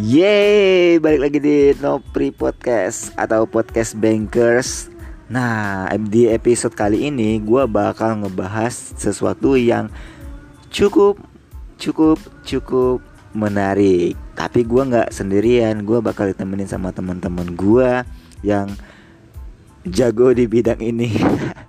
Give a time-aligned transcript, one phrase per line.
[0.00, 4.88] Yeay, balik lagi di Nopri Podcast atau Podcast Bankers.
[5.28, 9.92] Nah, di episode kali ini gue bakal ngebahas sesuatu yang
[10.72, 11.20] cukup,
[11.76, 12.16] cukup,
[12.48, 13.04] cukup
[13.36, 14.16] menarik.
[14.32, 18.00] Tapi gue nggak sendirian, gue bakal ditemenin sama teman-teman gue
[18.40, 18.72] yang
[19.84, 21.12] jago di bidang ini.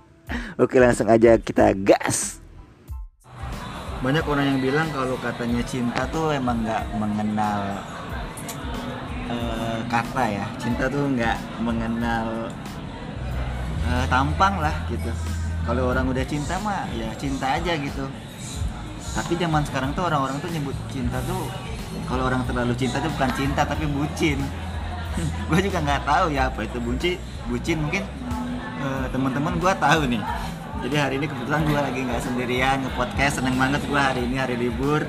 [0.62, 2.40] Oke, langsung aja kita gas.
[4.00, 7.60] Banyak orang yang bilang kalau katanya cinta tuh emang nggak mengenal
[9.32, 10.44] eh, kata ya.
[10.60, 12.52] Cinta tuh nggak mengenal
[13.88, 15.08] eh, tampang lah gitu.
[15.62, 18.04] Kalau orang udah cinta mah ya cinta aja gitu.
[19.12, 21.46] Tapi zaman sekarang tuh orang-orang tuh nyebut cinta tuh
[22.08, 24.40] kalau orang terlalu cinta tuh bukan cinta tapi bucin.
[25.48, 27.16] gue juga nggak tahu ya apa itu bucin.
[27.46, 28.02] Bucin mungkin
[28.82, 30.22] eh, teman-teman gue tahu nih.
[30.82, 34.56] Jadi hari ini kebetulan gue lagi nggak sendirian nge-podcast seneng banget gue hari ini hari
[34.58, 35.06] libur.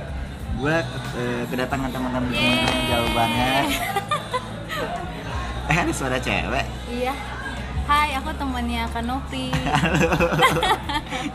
[0.61, 0.75] Gue
[1.17, 2.30] eh, kedatangan teman-teman
[2.91, 3.67] jauh banget.
[5.84, 6.64] Ada suara cewek.
[6.88, 7.12] Iya.
[7.84, 9.52] Hai, aku temannya Kak Novi.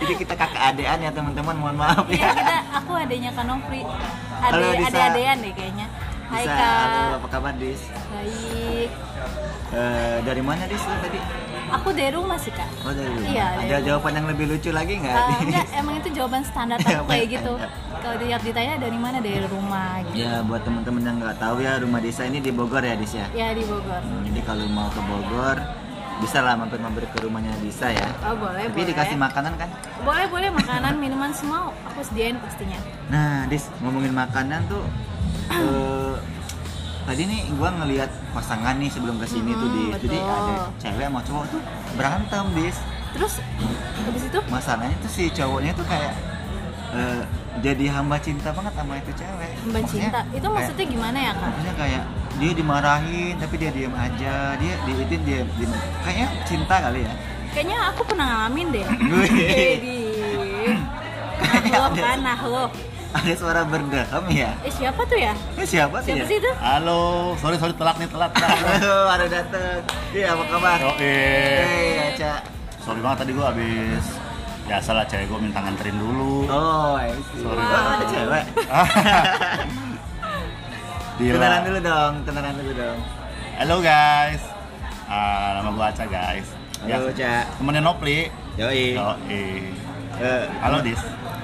[0.01, 1.53] Jadi kita kakak adean ya teman-teman.
[1.53, 2.33] Mohon maaf Iya, ya.
[2.33, 3.31] kita aku adanya.
[3.37, 4.89] Halo, Ade Disa.
[4.89, 5.87] ade-adean deh kayaknya.
[6.33, 6.81] Hai Bisa, Kak.
[6.81, 7.81] halo, apa kabar Dis?
[8.09, 8.89] Baik.
[9.69, 11.21] Eh, dari mana Dis lu tadi?
[11.71, 12.69] Aku dari rumah sih, Kak.
[12.81, 13.29] Oh dari rumah.
[13.29, 13.85] Iya, Ada dari rumah.
[13.85, 15.15] jawaban yang lebih lucu lagi nggak?
[15.15, 15.41] Dis?
[15.45, 17.53] enggak, emang itu jawaban standar aku Jawaban kayak gitu.
[17.99, 20.17] Kalau tiap ditanya dari mana dari rumah gitu.
[20.17, 23.27] Ya buat teman-teman yang nggak tahu ya rumah Disa ini di Bogor ya Dis ya.
[23.33, 24.01] Ya di Bogor.
[24.01, 25.57] Hmm, Jadi kalau mau ke Bogor
[26.19, 28.09] bisa lah mampir-mampir ke rumahnya Disa ya.
[28.23, 28.89] Oh, boleh, Tapi boleh.
[28.91, 29.69] dikasih makanan kan?
[30.03, 32.79] Boleh, boleh makanan, minuman semua aku sediain pastinya.
[33.07, 34.83] Nah, Dis ngomongin makanan tuh
[35.53, 36.15] eh,
[37.09, 40.29] tadi nih gua ngelihat pasangan nih sebelum ke sini tuh Hmm, di jadi betul.
[40.31, 41.61] ada cewek sama cowok tuh
[41.97, 42.77] berantem Dis.
[43.09, 43.35] Terus
[43.99, 46.13] habis itu Masalahnya tuh si cowoknya tuh kayak
[46.91, 47.23] eh,
[47.59, 49.53] jadi hamba cinta banget sama itu cewek.
[49.63, 51.43] Mbak Maksudnya Cinta, itu kayak- maksudnya gimana ya, Kak?
[51.43, 52.03] maksudnya kayak
[52.39, 55.67] dia dimarahin tapi dia diem aja dia diitin dia, dia
[55.99, 57.13] kayaknya cinta kali ya
[57.49, 58.87] Kayaknya aku pernah ngalamin deh.
[59.41, 59.99] Jadi,
[61.41, 62.65] nah lo kan, nah lo.
[63.09, 65.33] Ada suara berdehem ya Eh siapa tuh ya?
[65.55, 66.27] Eh, siapa sih Siapa ya?
[66.27, 66.51] sih itu?
[66.59, 67.01] Halo,
[67.37, 68.31] sorry sorry telat nih telat.
[68.31, 68.53] telat.
[68.77, 69.81] Halo, ada dateng
[70.11, 72.33] iya apa kabar Yo, Hei, Aca
[72.79, 74.05] Sorry banget tadi gua habis
[74.65, 76.45] biasalah cewek gua minta nganterin dulu.
[76.47, 77.41] oh I see.
[77.41, 77.57] Sorry.
[77.57, 78.45] Oh, ada cewek
[81.19, 82.99] kenalan dulu dong kenalan dulu dong
[83.59, 84.43] Halo guys.
[85.05, 86.47] Ah, nama gua Aca guys.
[86.79, 88.29] halo Ca Temennya Nopli.
[88.55, 89.09] yoi Yo,
[90.19, 90.99] Eh, Halo Dis.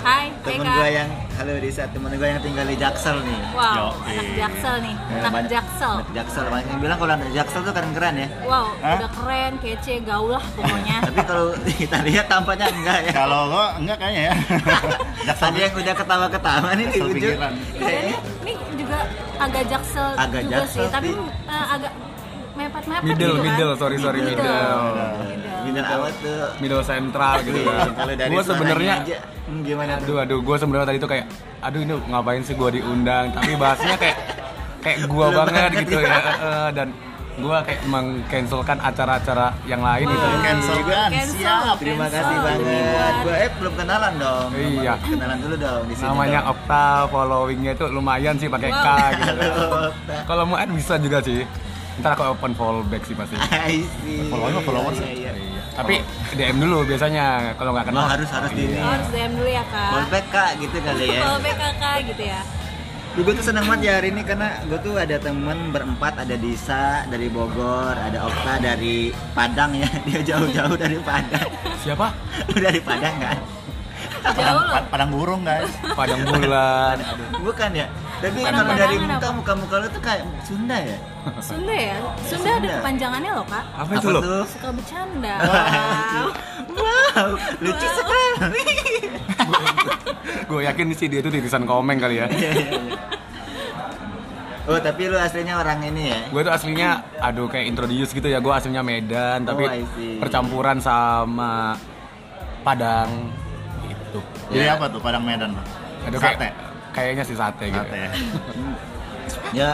[0.05, 0.77] Hai, temen Kak.
[0.77, 4.37] gue yang halo Disa temen gue yang tinggal di Jaksel nih Wow, Yo, anak eh.
[4.37, 5.93] Jaksel nih, Ya, anak banyak- Jaksel.
[5.97, 8.97] anak Jaksel banyak yang bilang kalau anak Jaksel tuh keren-keren ya Wow, Hah?
[9.01, 10.97] udah keren, kece, gaul lah pokoknya.
[11.09, 14.35] tapi kalau kita lihat tampaknya enggak ya Kalau gua enggak kayaknya ya.
[15.27, 17.39] Jaksel Tadi yang udah ketawa-ketawa nih di ujung.
[17.75, 17.99] Iya,
[18.45, 18.99] ini, juga
[19.39, 21.49] agak Jaksel Agak juga Jaksel sih, tapi sih.
[21.49, 21.93] eh, agak
[22.55, 23.47] mepet-mepet Middle, gitu kan.
[23.49, 24.93] middle, sorry, sorry, middle.
[25.65, 27.89] Middle awal tuh middle sentral gitu kan.
[27.91, 30.05] Kalau dari sebenarnya suaranya aja, hmm, gimana tuh?
[30.05, 31.27] aduh aduh gue sebenarnya tadi tuh kayak
[31.61, 34.17] aduh ini ngapain sih gue diundang tapi bahasnya kayak
[34.81, 36.19] kayak gue banget banget gitu ya.
[36.71, 36.89] dan
[37.35, 41.11] gue kayak mengcancelkan acara-acara yang lain gitu Wah, Cancel kan?
[41.11, 41.77] cancel, Siap.
[41.83, 42.23] Terima cancel.
[42.23, 43.13] kasih banget.
[43.19, 44.49] Gue eh belum kenalan dong.
[44.55, 44.95] Iya.
[45.03, 46.07] Kenalan dulu dong di sini.
[46.07, 46.53] namanya dong.
[46.55, 49.11] Opta followingnya itu lumayan sih pakai K Wow.
[49.11, 49.35] gitu
[50.31, 51.43] kalau mau add bisa juga sih
[51.97, 53.35] ntar aku open follow back sih pasti
[53.67, 54.27] I see.
[54.27, 55.24] Follow-nya followers Iya, iya.
[55.75, 55.95] Tapi
[56.39, 58.79] DM dulu biasanya kalau nggak Oh, kenal harus harus di ini.
[58.79, 59.91] Oh, harus DM dulu ya, Kak.
[59.91, 61.21] Callback kak gitu kali ya.
[61.27, 62.41] Kalau BKK gitu ya.
[63.15, 67.07] Gue tuh seneng banget ya hari ini karena gue tuh ada temen berempat ada Disa
[67.07, 71.47] dari Bogor, ada Okta dari Padang ya dia jauh-jauh dari Padang.
[71.79, 72.11] siapa
[72.51, 73.39] Lu dari Padang kan?
[74.35, 74.73] Jauh loh.
[74.75, 75.71] Padang, padang burung guys.
[75.95, 76.97] Padang Bulan
[77.39, 77.87] Bukan ya?
[78.15, 80.97] Tapi kalau dari muka muka muka lu tuh kayak Sunda ya?
[81.39, 81.97] Sunda ya?
[82.23, 83.65] Sunda ada kepanjangannya loh, Kak.
[83.75, 84.45] apa itu loh tuh?
[84.49, 85.35] Suka bercanda.
[86.75, 87.29] Wow, wow,
[87.61, 88.65] lucu sekali.
[90.51, 92.99] gue yakin sih dia itu titisan komeng kali ya Iya, iya, iya.
[94.65, 96.19] Oh tapi lu aslinya orang ini ya?
[96.27, 96.89] gue tuh aslinya
[97.19, 99.73] aduh kayak introduce gitu ya gue aslinya Medan tapi Oh,
[100.19, 101.79] percampuran sama
[102.63, 103.31] Padang
[103.85, 104.19] gitu
[104.51, 104.75] Jadi Ya.
[104.75, 105.53] apa tuh Padang Medan?
[106.03, 106.37] aduh Sate.
[106.41, 106.55] kayak
[106.95, 108.11] kayaknya sih sate gitu Sate ya.
[109.59, 109.71] Ya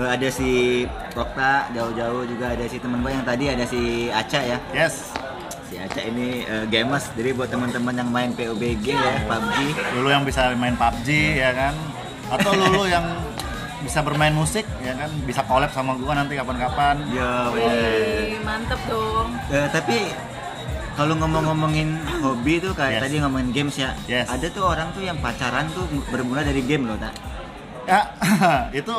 [0.00, 0.50] eh, ada si
[1.12, 4.58] Rokta jauh-jauh juga ada si teman gue yang tadi ada si Aca ya.
[4.72, 5.12] Yes.
[5.68, 9.58] Si Aca ini eh, gamers jadi buat teman-teman yang main PUBG ya PUBG.
[10.00, 11.08] Lulu yang bisa main PUBG
[11.38, 11.74] ya kan
[12.32, 13.04] atau Lulu yang
[13.84, 19.30] bisa bermain musik ya kan bisa collab sama gua nanti kapan-kapan Ya, Wih, mantep dong.
[19.52, 20.10] Eh, tapi
[20.96, 23.02] kalau ngomong-ngomongin hobi tuh kayak Yes.
[23.04, 23.92] tadi ngomongin games ya.
[24.08, 24.26] Yes.
[24.32, 27.12] Ada tuh orang tuh yang pacaran tuh bermula dari game loh, tak?
[27.86, 28.02] ya
[28.82, 28.94] itu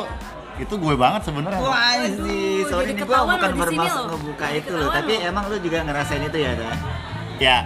[0.58, 5.44] itu gue banget sebenarnya Wah sih, gua ketahuan bukan bermaksud ngebuka itu loh, tapi emang
[5.52, 6.76] lu juga ngerasain itu ya, kan?
[7.36, 7.56] ya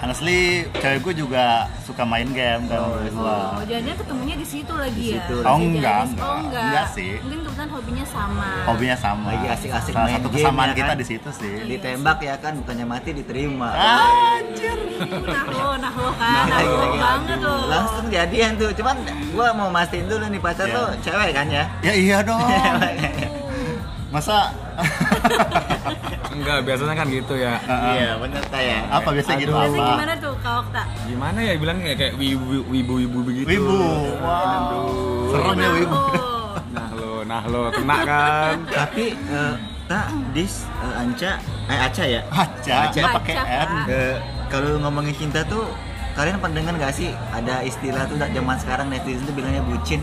[0.00, 0.40] honestly
[0.74, 1.44] cewek gue juga
[1.82, 3.10] suka main game kan Oh, iya.
[3.10, 3.36] gua.
[3.52, 5.20] Oh, jadinya ketemunya di situ lagi Di ya?
[5.20, 5.36] situ.
[5.40, 6.10] Oh, Di enggak, Janis.
[6.10, 6.24] enggak.
[6.24, 6.64] Oh enggak.
[6.64, 7.12] Enggak sih.
[7.20, 8.48] Mungkin kebetulan hobinya sama.
[8.64, 10.96] hobinya sama Lagi asik-asik salah main satu game, kesamaan ya kita kan?
[10.96, 13.68] di situ sih Ditembak ya kan, bukannya mati diterima.
[13.70, 17.54] anjir Nah lo, nah lo kan, nah lo banget lo.
[17.66, 18.96] Langsung jadian tuh, cuman
[19.30, 20.74] gua mau mastiin dulu nih pacar Iya.
[20.74, 21.64] lu cewek kan ya?
[21.80, 22.40] ya iya dong
[24.10, 24.50] masa
[26.30, 27.54] Enggak, biasanya kan gitu ya.
[27.66, 28.78] Iya, bener tak ya?
[28.86, 29.58] apa biasa gitu Aduh.
[29.60, 30.82] Biasanya apa gimana tuh Kak Okta?
[31.10, 33.46] Gimana ya bilangnya kayak wibu wibu wibu begitu.
[33.50, 33.78] wibu
[34.22, 34.86] wow
[35.30, 35.98] serem ya wibu.
[36.70, 38.56] Nah lo, nah lo kena kan.
[38.78, 39.54] Tapi eh,
[39.90, 41.32] tak dis eh, Anca
[41.66, 42.20] eh Aca ya.
[42.30, 42.76] Aca.
[42.94, 43.70] nggak pakai Aca, n.
[43.90, 44.14] Eh,
[44.46, 45.66] kalau ngomongin cinta tuh
[46.14, 49.98] kalian pendengar gak sih ada istilah tuh zaman sekarang netizen tuh bilangnya bucin.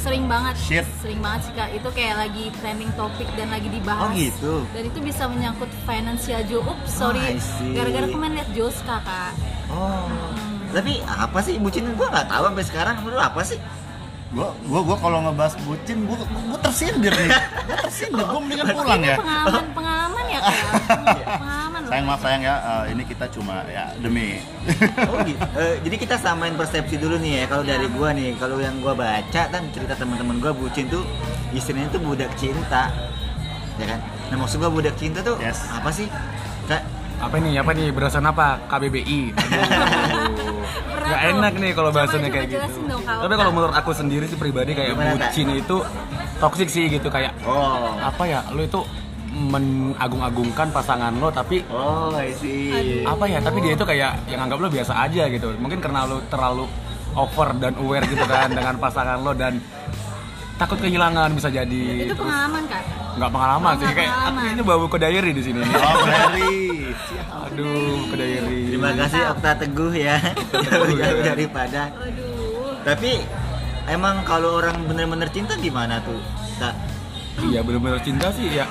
[0.00, 0.86] Sering banget, Shit.
[1.04, 1.68] sering banget sih kak.
[1.76, 4.08] Itu kayak lagi trending topik dan lagi dibahas.
[4.08, 4.64] Oh, gitu?
[4.72, 6.64] Dan itu bisa menyangkut financial jo.
[6.64, 7.20] Ups, sorry.
[7.20, 7.76] I see.
[7.76, 9.32] Gara-gara kemarin liat Joska kak.
[9.68, 10.08] Oh.
[10.72, 11.84] Tapi apa sih bucin?
[12.00, 12.96] Gua nggak tahu sampai sekarang.
[13.04, 13.60] Menurut apa sih?
[14.30, 17.30] Gua gua gua kalau ngebahas bucin gua gua tersindir nih
[17.66, 20.54] gua tersindir gua mendingan pulang ya pengalaman, pengalaman ya kak.
[21.42, 24.38] pengalaman sayang maaf sayang ya eh, ini kita cuma ya demi
[25.10, 25.42] Oh gitu.
[25.82, 27.44] Jadi kita samain persepsi dulu nih ya.
[27.50, 31.02] Kalau dari gua nih, kalau yang gua baca kan cerita teman-teman gua bucin tuh
[31.50, 32.94] istilahnya tuh budak cinta.
[33.76, 33.98] Ya kan?
[34.30, 35.66] Nah, maksud gua budak cinta tuh Yes.
[35.68, 36.06] apa sih?
[36.70, 36.86] Kayak
[37.18, 37.58] Apa nih?
[37.58, 37.90] Apa nih?
[37.90, 38.46] Berdasarkan apa?
[38.64, 39.20] KBBI.
[41.00, 42.80] Gak enak nih kalau coba kayak gitu.
[42.86, 45.76] dong, Tapi kalau menurut aku sendiri sih pribadi kayak bucin itu
[46.38, 47.98] toksik sih gitu kayak oh.
[47.98, 48.40] apa ya?
[48.54, 48.80] Lo itu
[49.30, 53.06] mengagung-agungkan pasangan lo tapi Oh, I see.
[53.06, 56.18] apa ya tapi dia itu kayak yang anggap lo biasa aja gitu mungkin karena lo
[56.26, 56.66] terlalu
[57.14, 59.62] over dan aware gitu kan dengan pasangan lo dan
[60.60, 62.82] takut kehilangan bisa jadi Itu Terus pengalaman kak.
[63.10, 64.52] nggak pengalaman Oh, sih kayak pengalaman.
[64.52, 65.72] ini bawa ke diary di sini nih.
[65.74, 66.60] oh Mary
[67.40, 67.72] aduh
[68.06, 70.16] ke diary Terima kasih Okta Teguh ya.
[70.52, 71.06] Teguh, ya.
[71.24, 71.82] Daripada.
[71.96, 72.76] Aduh.
[72.80, 73.10] Tapi
[73.86, 76.20] emang kalau orang bener-bener cinta gimana tuh?
[76.56, 76.76] Tak.
[77.42, 78.68] iya bener-bener cinta sih ya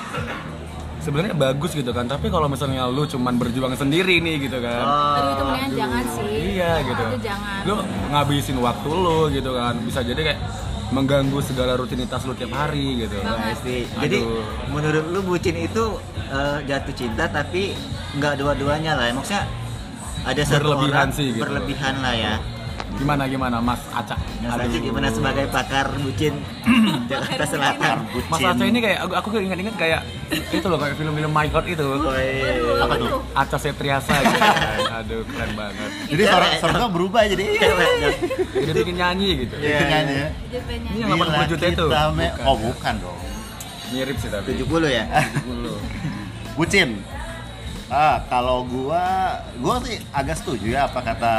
[0.96, 5.26] sebenarnya bagus gitu kan tapi kalau misalnya lu cuman berjuang sendiri nih gitu kan Aduh
[5.28, 6.28] itu mendingan jangan sih.
[6.54, 7.60] iya gitu Itu jangan.
[7.64, 7.74] lu
[8.08, 10.38] ngabisin waktu lu gitu kan bisa jadi kayak
[10.90, 13.46] mengganggu segala rutinitas lu tiap hari gitu Banget.
[13.46, 13.80] I see.
[13.96, 14.42] Jadi Aduh.
[14.68, 15.84] menurut lu bucin itu
[16.28, 17.74] eh, jatuh cinta tapi
[18.12, 19.06] nggak dua-duanya lah.
[19.06, 19.12] ya.
[19.12, 19.44] Maksudnya
[20.22, 21.40] ada satu Berlebihan orang sih gitu.
[21.40, 22.34] berlebihan lah ya.
[22.90, 24.66] gimana gimana Mas Aca Mas Aduh.
[24.66, 26.34] Aca gimana sebagai pakar bucin
[27.08, 27.96] Jakarta Selatan?
[28.26, 30.00] Mas Aca ini kayak aku, aku ingat-ingat kayak
[30.50, 32.82] itu loh kayak film-film My Heart itu Aduh, Woi.
[32.82, 33.22] apa tuh?
[33.32, 34.36] Aca Septriasa gitu
[35.00, 35.90] aduh keren banget.
[36.12, 37.44] Jadi suara suara berubah jadi
[38.52, 39.54] jadi bikin nyanyi gitu.
[39.56, 40.28] Iya, Itu nyanyi ya
[40.92, 41.84] Ini yang 80 juta itu?
[41.88, 42.44] Bukan.
[42.44, 43.20] oh bukan dong.
[43.90, 44.60] Mirip sih tapi.
[44.60, 45.04] 70 ya?
[46.56, 47.00] bucin.
[47.90, 51.34] Ah kalau gua gua sih agak setuju ya apa kata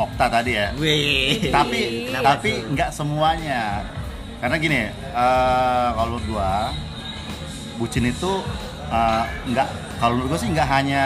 [0.00, 0.72] Okta tadi ya.
[0.80, 1.52] Wih.
[1.52, 3.84] tapi Kenapa tapi nggak semuanya.
[4.40, 6.72] Karena gini eh, kalau gua
[7.76, 8.32] bucin itu
[8.88, 9.68] eh, nggak
[10.00, 11.04] kalau menurut gua sih nggak hanya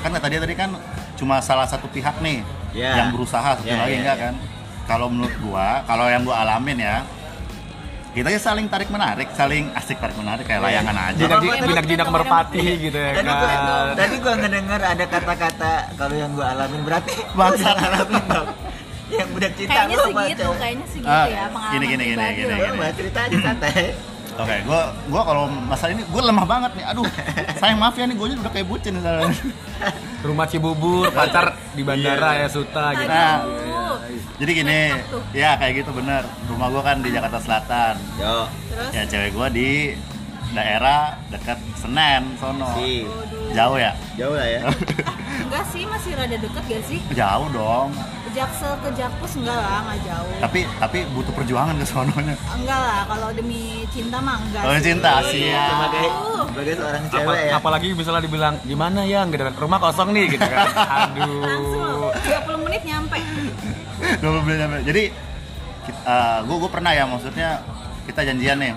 [0.00, 0.70] kan tadi tadi kan
[1.16, 2.92] cuma salah satu pihak nih Ya.
[2.94, 4.22] yang berusaha satu Ya, lagi ya, enggak ya.
[4.22, 4.34] kan
[4.84, 6.96] kalau menurut gua kalau yang gua alamin ya
[8.12, 10.66] kita ya saling tarik menarik saling asik tarik menarik kayak Ya.
[10.80, 13.60] layangan aja jinak jinak jinak bener, merpati gitu ya Tadi gua, kan
[13.94, 17.64] tadi gua ngedenger ada kata-kata kalau yang gua alamin berarti Bangsat.
[17.66, 18.48] yang alamin dong.
[19.06, 22.94] Yang budak cinta Kayaknya segitu, kayaknya segitu Ah, ya pengalaman gini, gini, gini, gini, bahas
[22.94, 23.84] cerita aja santai.
[24.36, 26.84] Oke, gua gua kalau masalah ini gua lemah banget nih.
[26.92, 27.06] Aduh,
[27.60, 29.32] sayang maaf ya nih gua udah kayak bucin misalnya.
[30.26, 33.46] rumah Cibubur pacar di bandara ya Suta gitu Nah,
[34.42, 34.80] jadi gini,
[35.32, 36.26] ya kayak gitu bener.
[36.52, 37.94] Rumah gua kan di Jakarta Selatan.
[38.20, 38.50] Yo.
[38.72, 38.90] Terus?
[38.92, 39.96] Ya cewek gua di
[40.52, 42.72] daerah dekat Senen sono.
[42.76, 43.04] Si.
[43.56, 43.92] Jauh ya?
[44.20, 44.60] Jauh lah ya.
[45.46, 47.00] Enggak sih, masih rada deket gak sih?
[47.12, 47.92] Jauh dong.
[48.36, 50.34] Jaksel ke Jakpus enggak lah, enggak jauh.
[50.38, 52.36] Tapi tapi butuh perjuangan ke sononya.
[52.52, 54.84] Enggak lah, kalau demi cinta mah enggak Kalau sih.
[54.84, 55.64] cinta sih ya.
[55.66, 56.04] Sebagai
[56.46, 57.52] sebagai seorang Apa- cewek ya.
[57.56, 62.64] apalagi misalnya dibilang gimana ya nggak ada rumah kosong nih gitu kan Langsung aduh 30
[62.64, 63.18] menit nyampe.
[64.20, 64.76] Belum belum nyampe.
[64.84, 65.02] Jadi
[66.04, 67.48] uh, gue gue pernah ya maksudnya
[68.04, 68.72] kita janjian nih.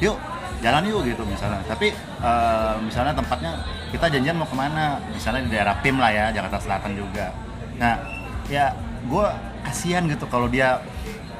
[0.00, 0.16] Yuk
[0.58, 1.60] jalan yuk gitu misalnya.
[1.68, 3.52] Tapi uh, misalnya tempatnya
[3.88, 4.96] kita janjian mau ke mana?
[5.12, 7.30] Misalnya di daerah PIM lah ya Jakarta Selatan juga.
[7.76, 8.17] Nah
[8.48, 8.72] ya
[9.04, 9.26] gue
[9.64, 10.80] kasihan gitu kalau dia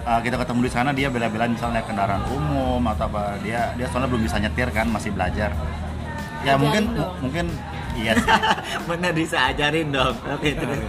[0.04, 4.08] uh, kita ketemu di sana dia bela-belain misalnya kendaraan umum atau apa dia dia soalnya
[4.12, 5.52] belum bisa nyetir kan masih belajar.
[6.46, 7.12] Ya Ajarin mungkin dong.
[7.24, 7.46] mungkin
[7.98, 8.30] iya sih.
[8.88, 10.14] Bener bisa ajarin dong.
[10.32, 10.80] Oke terus.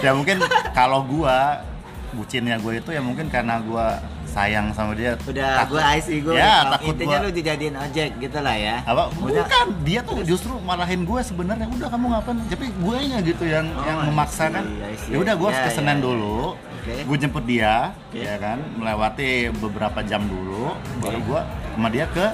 [0.00, 0.40] ya mungkin
[0.72, 1.60] kalau gua
[2.16, 4.00] bucinnya gue itu ya mungkin karena gua
[4.36, 8.10] sayang sama dia Udah takut- gue IC gue ya takut intinya gua- lu dijadiin ojek
[8.20, 8.76] gitu lah ya.
[8.82, 9.40] apa Udah.
[9.40, 13.66] bukan dia tuh justru marahin gue sebenarnya udah kamu ngapain tapi gue nya gitu yang
[13.72, 15.10] Oh, yang I memaksa see, kan I see.
[15.10, 16.04] ya udah gue harus Ya, ke ya, Senen ya.
[16.04, 16.94] dulu Oke.
[17.02, 17.74] gue jemput dia
[18.04, 18.20] Oke.
[18.20, 21.26] ya kan melewati beberapa jam dulu baru Oke.
[21.26, 21.40] gue
[21.72, 22.26] sama dia ke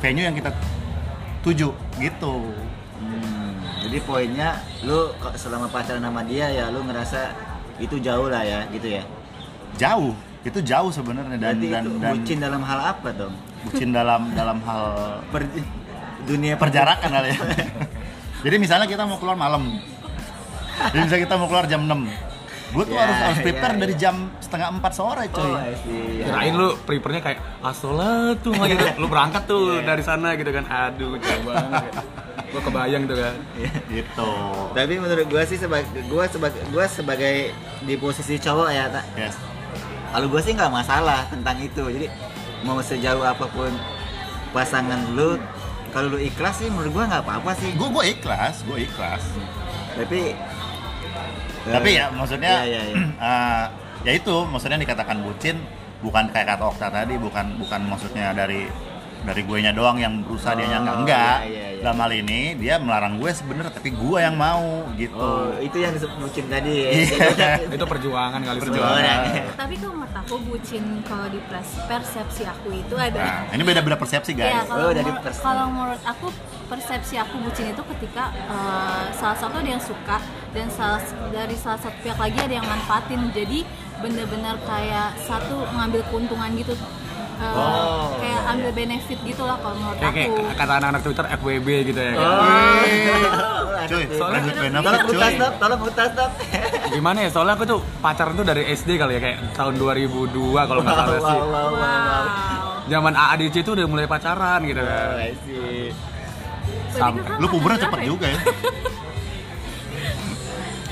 [0.00, 0.50] venue yang kita
[1.42, 1.68] tuju
[1.98, 2.34] gitu
[2.96, 4.48] Hmm, jadi poinnya
[4.80, 7.34] lu selama pacaran sama dia ya lu ngerasa
[7.76, 9.02] itu jauh lah ya gitu ya.
[9.74, 13.34] jauh itu jauh sebenarnya dan Berarti dan dan bucin dalam hal apa dong?
[13.62, 14.82] bucin dalam dalam hal
[15.30, 15.46] Per,
[16.24, 17.38] dunia perjarakan kali ya
[18.44, 19.78] jadi misalnya kita mau keluar malam
[20.90, 21.94] jadi misalnya kita mau keluar jam 6
[22.72, 23.78] gue tuh Ya, harus harus ya, prepare ya.
[23.78, 25.60] dari jam setengah empat sore coy Oh.
[26.18, 28.80] Kirain lu prefernya kayak asolat tuh gitu.
[28.96, 29.84] Lu berangkat tuh Iya.
[29.84, 30.64] dari sana gitu kan.
[30.64, 31.92] Aduh, jauh banget.
[32.48, 33.34] Gua kebayang tuh kan.
[33.90, 34.30] gitu
[34.72, 37.52] Tapi menurut gua sih sebagai gua sebagai gua sebagai
[37.84, 39.04] di posisi cowok ya, tak.
[39.14, 39.36] yes
[40.12, 41.84] Kalau gua sih nggak masalah tentang itu.
[41.88, 42.06] Jadi
[42.62, 43.72] mau sejauh apa pun
[44.52, 45.40] pasangan lu,
[45.90, 47.72] kalau lu ikhlas sih menurut gua nggak apa-apa sih.
[47.72, 49.24] gue gue ikhlas gue ikhlas
[49.96, 50.36] Tapi
[51.62, 52.96] tapi eh, ya maksudnya Iya, iya, iya.
[53.32, 53.64] eh,
[54.02, 55.56] ya itu maksudnya dikatakan bucin
[56.02, 58.66] bukan kayak kata Okta tadi bukan bukan maksudnya dari
[59.22, 61.80] dari gue nya doang yang berusaha dia nya enggak Oh, enggak iya, iya, iya.
[61.80, 64.62] dalam hal ini dia melarang gue sebenarnya tapi gue yang mau
[64.94, 66.88] gitu Oh, itu yang disebut bucin tadi ya.
[66.92, 67.48] Iya.
[67.70, 68.98] Itu perjuangan kali Perjuangan.
[68.98, 69.42] sebenarnya.
[69.54, 73.80] Tapi kalau menurut aku bucin kalau di pers- persepsi aku itu ada nah ini beda
[73.80, 76.26] beda persepsi Iya, guys kalau Oh, dari kalau menurut aku
[76.66, 80.18] persepsi aku bucin itu ketika eh, salah satu ada yang suka
[80.50, 83.30] dan salah dari salah satu pihak lagi ada yang manfaatin.
[83.30, 83.64] Jadi
[83.98, 86.74] bener-bener kayak satu ngambil keuntungan gitu.
[87.42, 88.14] Eh, Oh.
[88.16, 90.42] kayak ambil benefit gitu lah kalau menurut Kayak, kayak aku.
[90.54, 92.12] kata anak-anak Twitter FWB gitu ya.
[92.14, 92.38] Oh.
[93.82, 94.42] cuy Soalnya-
[95.58, 96.30] Tolong tolong.
[96.88, 97.28] Gimana ya?
[97.28, 100.30] Soalnya aku tuh pacaran tuh dari SD kali ya kayak tahun 2002
[100.62, 101.34] kalau nggak salah sih.
[101.34, 101.74] wow, wow, wow.
[101.74, 102.24] Wow.
[102.84, 105.06] Zaman AADC itu udah mulai pacaran gitu Oh, kan.
[105.12, 105.58] Berarti
[106.92, 108.06] Sam- lu pubernya cepet ya?
[108.06, 108.38] juga ya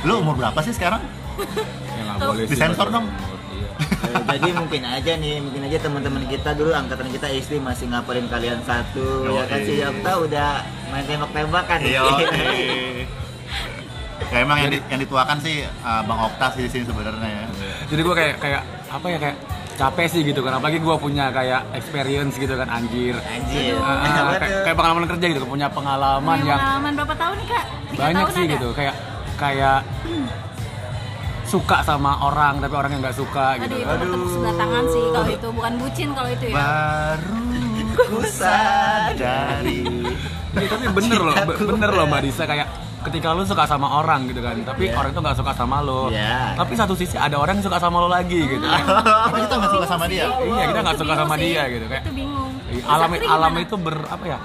[0.00, 1.02] lu umur berapa sih sekarang
[1.90, 2.52] Ya nggak boleh sih.
[2.52, 3.06] Disensor dong.
[4.00, 8.24] Eh, jadi mungkin aja nih, mungkin aja teman-teman kita dulu angkatan kita SD masih ngapain
[8.26, 9.76] kalian satu, Yo, ya kan si.
[9.80, 10.48] Okta udah
[10.88, 11.78] main tembak-tembakan.
[11.84, 12.00] iya
[14.30, 17.44] ya emang yang, di- yang dituakan sih uh, bang Okta sih di sini sebenarnya ya
[17.90, 19.36] Jadi gue kayak kayak apa ya kayak
[19.74, 20.52] capek sih gitu kan.
[20.54, 23.16] Apalagi gue punya kayak experience gitu kan anjir.
[23.16, 23.74] Anjir.
[23.76, 27.64] Kenapa kayak, kayak pengalaman kerja gitu, punya pengalaman Punya yang pengalaman berapa tahun nih kak?
[27.90, 28.52] Tiga banyak tahun sih ada?
[28.54, 28.94] gitu kayak
[29.36, 29.78] kayak
[31.50, 33.98] suka sama orang tapi orang yang nggak suka gitu Aduh, itu kan.
[33.98, 36.54] bertepuk sebelah tangan sih kalau itu bukan bucin kalau itu ya.
[36.54, 37.38] baru
[37.90, 39.82] Ku sadari.
[40.52, 42.66] Iya, tapi bener loh be- bener loh mbak Disa kayak
[43.02, 44.94] ketika lu suka sama orang gitu kan tapi Iya.
[44.94, 46.54] orang itu nggak suka sama lo Iya.
[46.54, 48.66] tapi satu sisi ada orang yang suka sama lo lagi gitu
[49.26, 52.12] tapi kita nggak suka sama dia Iya, kita nggak suka sama dia gitu, kayak- Itu
[52.14, 52.50] bingung.
[52.84, 54.38] Alam alam itu ber apa ya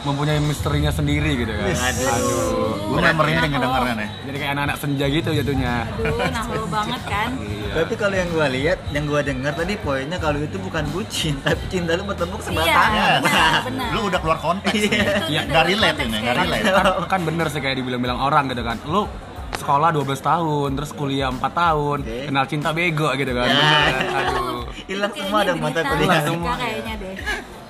[0.00, 2.74] mempunyai misterinya sendiri gitu kan Aduh.
[2.88, 7.02] gue main merinding ngedengernya nih jadi kayak anak-anak senja gitu jatuhnya Aduh, nah lo banget
[7.04, 7.30] kan.
[7.68, 11.60] Tapi kalau yang gua lihat, yang gua dengar tadi poinnya kalau itu bukan bucin, tapi
[11.68, 13.18] cinta lu bertepuk sebelah Iya, tangan.
[13.20, 13.88] benar, benar.
[13.92, 14.72] lu udah keluar konteks.
[14.74, 14.88] Iya.
[14.88, 16.42] Itu Iya, nggak relate konteks ini nggak gitu.
[16.42, 19.04] relate kan, kan bener sih kayak dibilang-bilang orang gitu kan lu
[19.50, 22.18] sekolah 12 tahun terus kuliah 4 tahun Oke.
[22.24, 23.54] kenal cinta bego gitu kan Ya.
[23.54, 24.04] bener kan?
[24.16, 26.00] aduh Hilang semua dong mata kuliah.
[26.00, 26.52] Hilang semua.
[26.56, 27.14] kayaknya deh.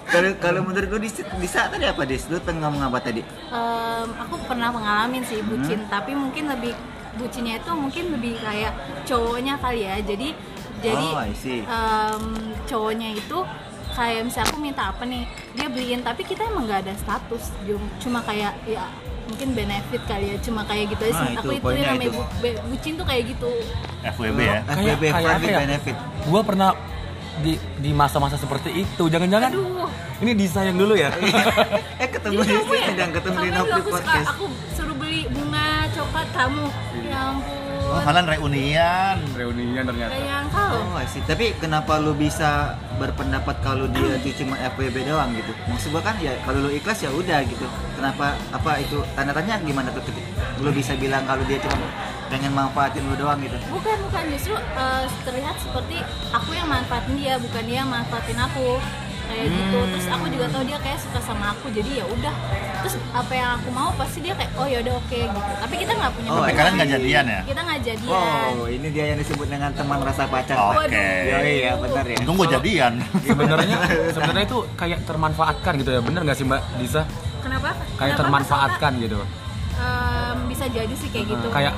[0.08, 2.24] Kalau kalau menurut gua di, di saat tadi apa Dis?
[2.26, 3.20] Lu pengen ngomong apa tadi?
[3.22, 6.72] Em, aku pernah mengalami sih bucin, tapi mungkin lebih
[7.14, 8.72] bucinnya itu mungkin lebih kayak
[9.04, 10.00] cowoknya kali ya.
[10.00, 10.32] Jadi
[10.78, 12.24] jadi Oh, em,
[12.64, 13.38] cowoknya itu
[13.90, 17.50] kayak misalnya aku minta apa nih, dia beliin tapi kita emang nggak ada status,
[17.98, 18.86] cuma kayak ya
[19.26, 21.32] mungkin benefit kali ya, cuma kayak gitu aja Nah, sih.
[21.34, 22.20] itu Aku itu namanya itu.
[22.38, 23.50] bu- bucin tuh kayak gitu.
[24.00, 25.58] FWB ya Kayak- FBB kayak apa ya?
[25.58, 25.96] benefit.
[26.24, 26.68] gua pernah
[27.40, 29.88] di di masa-masa seperti itu jangan-jangan Aduh.
[30.22, 31.10] ini disayang dulu ya
[32.02, 34.28] eh ketemu di sini dan ketemu di Nopri aku suka, podcast.
[34.34, 36.66] aku suruh beli bunga coklat kamu.
[37.08, 37.88] Ya ampun.
[37.88, 40.92] oh kalian reunian reunian ternyata nyangka loh.
[40.92, 41.24] Oh, see.
[41.24, 45.52] Tapi kenapa lu bisa berpendapat kalau dia itu cuma FWB doang gitu?
[45.66, 47.66] Maksud gua kan ya kalau lu ikhlas ya udah gitu.
[47.96, 50.04] Kenapa apa itu tanda tanya gimana tuh?
[50.60, 51.86] Lu bisa bilang kalau dia cuma
[52.28, 53.56] pengen manfaatin lu doang gitu.
[53.68, 55.96] Bukan, bukan justru eh, terlihat seperti
[56.30, 58.78] aku yang manfaatin dia, bukan dia yang manfaatin aku.
[59.28, 59.78] Kayak gitu.
[59.92, 62.32] Terus aku juga tahu dia kayak suka sama aku, jadi ya udah.
[62.80, 65.50] Terus apa yang aku mau pasti dia kayak oh ya udah oke gitu.
[65.60, 68.50] Tapi kita nggak punya Oh, kalian nggak jadian ya Kita nggak jadian.
[68.56, 70.56] Oh, ini dia yang disebut dengan teman rasa pacar.
[70.56, 70.80] Oke.
[70.80, 71.12] Waduh.
[71.28, 72.16] Ya iya benar ya.
[72.18, 73.76] untung gue jadian sebenarnya
[74.08, 77.02] sebenarnya itu kayak termanfaatkan gitu ya bener nggak sih mbak Disa
[77.38, 77.70] Kenapa?
[77.94, 78.20] kayak Kenapa?
[78.20, 79.18] termanfaatkan gitu
[79.78, 81.48] Em, bisa jadi sih kayak gitu.
[81.50, 81.74] kayak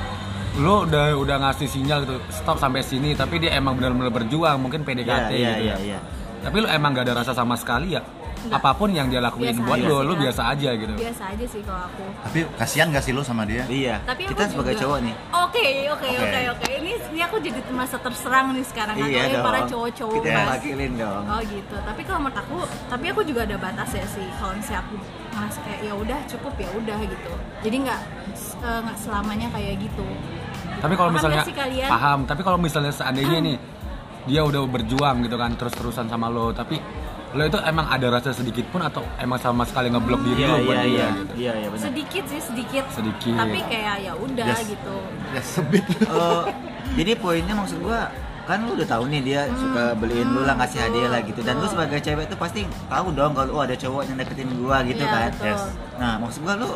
[0.53, 4.83] lu udah udah ngasih sinyal gitu stop sampai sini tapi dia emang benar-benar berjuang mungkin
[4.83, 5.75] PDKT Iya, iya, gitu iya, ya.
[5.79, 5.99] iya.
[6.41, 8.03] tapi lu emang gak ada rasa sama sekali ya
[8.41, 8.57] Nggak.
[8.57, 10.19] apa pun yang dia lakuin Biasa buat aja lu Kak.
[10.19, 13.63] biasa aja gitu biasa aja sih kalau aku Tapi kasihan gak sih lu sama dia?
[13.63, 14.01] Iya.
[14.01, 15.15] tapi kita aku sebagai juga- cowok nih.
[15.31, 16.39] oke oke Oke.
[16.49, 19.45] oke ini ini aku jadi merasa terserang nih sekarang Iya dong.
[19.45, 20.47] para cowok-cowok Kita Mas.
[20.51, 21.23] wakilin dong.
[21.23, 22.57] oh gitu tapi kalau menurut aku
[22.89, 24.95] tapi aku juga ada batas ya sih kalau misalnya aku
[25.31, 27.31] ngerasa kayak ya udah cukup ya udah gitu
[27.61, 28.01] jadi nggak
[28.59, 30.05] eh, nggak selamanya kayak gitu
[30.81, 31.43] tapi kalau misalnya
[31.87, 33.57] paham tapi kalau misalnya seandainya nih
[34.23, 36.77] dia udah berjuang gitu kan terus-terusan sama lo tapi
[37.31, 40.57] lo itu emang ada rasa sedikit pun atau emang sama sekali ngeblok diri Iya, lo
[40.59, 41.07] buat iya, dia iya.
[41.15, 41.85] gitu Iya, iya benar.
[41.87, 43.33] sedikit sih sedikit Sedikit.
[43.33, 44.61] tapi kayak ya udah Yes.
[44.67, 44.95] gitu
[45.31, 45.85] Ya sebit.
[46.05, 46.43] Oh,
[46.99, 48.11] jadi poinnya maksud gua
[48.41, 51.55] kan lu udah tahu nih dia suka beliin lu lah ngasih hadiah lah gitu dan
[51.55, 54.99] lu sebagai cewek tuh pasti tahu dong kalau oh ada cowok yang deketin gua gitu
[54.99, 55.47] Iya, kan betul.
[55.47, 55.63] Yes.
[55.95, 56.69] nah maksud gua lu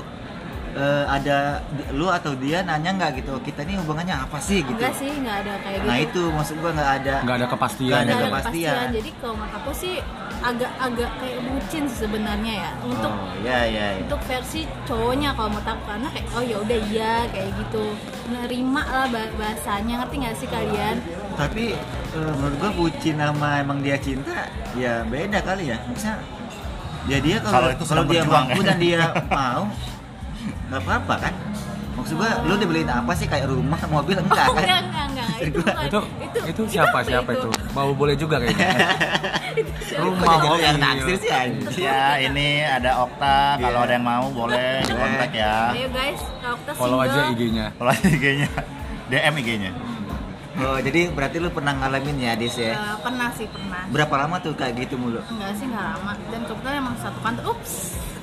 [0.76, 1.64] eh, ada
[1.96, 4.60] lu atau dia nanya nggak gitu kita ini hubungannya apa sih?
[4.60, 4.76] gitu.
[4.76, 5.88] Enggak sih nggak ada kayak gitu.
[5.88, 7.16] nah itu maksud gua nggak ada.
[7.24, 7.90] Nggak ada kepastian.
[7.90, 8.74] Nggak ada ada kepastian.
[8.76, 8.88] kepastian.
[8.92, 9.96] Jadi kalau menurut aku sih
[10.44, 12.72] agak-agak kayak bucin sih sebenarnya ya.
[12.84, 15.84] Untuk oh ya ya ya untuk versi cowoknya kalau menurut aku.
[15.88, 17.84] Karena kayak oh ya udah iya kayak gitu.
[18.30, 19.94] Nerima lah bah- bahasanya.
[20.04, 20.96] Ngerti nggak sih kalian?
[21.34, 21.66] Tapi
[22.12, 25.80] eh, menurut gua bucin sama emang dia cinta ya beda kali ya.
[25.88, 26.20] Maksudnya
[27.06, 28.68] ya dia Kalau kalau itu kalau dia mampu ya.
[28.68, 29.02] dan dia
[29.38, 29.64] mau
[30.68, 31.34] nggak apa-apa kan?
[31.96, 33.24] Maksud gua lu dibeliin apa sih?
[33.24, 34.20] Kayak rumah mobil?
[34.20, 34.64] Enggak oh kan?
[34.64, 35.28] Enggak enggak enggak.
[35.40, 36.00] Itu bukan- itu
[36.46, 37.50] itu siapa apa siapa itu?
[37.72, 38.68] mau boleh juga kayaknya.
[39.96, 40.60] Rumah mobil.
[40.60, 41.32] yang naksir sih
[41.80, 43.88] Ya ini ada Okta, kalau Iya.
[43.88, 45.72] ada yang mau boleh kontak ya.
[45.72, 46.22] ayo guys.
[46.42, 47.66] Kalau kita follow aja IG-nya.
[47.74, 48.50] Kalau IG-nya,
[49.08, 49.72] DM IG-nya.
[50.58, 52.76] oh jadi berarti lu pernah ngalamin ya Dis ya?
[52.76, 53.84] Eh, pernah sih pernah.
[53.88, 55.20] Berapa lama tuh kayak gitu mulu?
[55.26, 56.12] Enggak sih enggak lama.
[56.28, 57.44] Dan kebetulan emang satu kantor.
[57.52, 57.74] Ups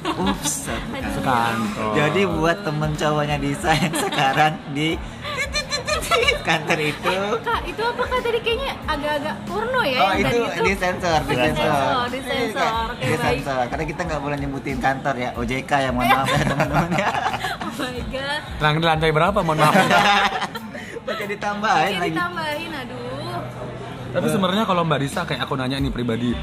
[0.04, 0.88] ups satu.
[0.92, 1.12] Aduh.
[1.14, 1.90] Sekantor.
[1.94, 4.88] jadi buat temen cowoknya Disa yang sekarang di
[6.42, 10.74] kantor itu kak itu apa kak tadi kayaknya agak-agak porno ya Oh itu itu di
[10.74, 12.72] sensor, di Disensor, sensor, disensor.
[12.92, 13.40] Oke, di baik.
[13.40, 13.64] sensor.
[13.70, 17.08] Karena kita nggak boleh nyebutin kantor ya, OJK ya, mohon maaf ya teman-teman ya.
[17.64, 19.74] oh my god Lang di lantai berapa mohon maaf
[21.08, 22.10] Pakai ditambahin Oke, lagi.
[22.12, 23.00] ditambahin aduh
[24.12, 26.36] tapi sebenarnya kalau mbak Risa kayak aku nanya ini pribadi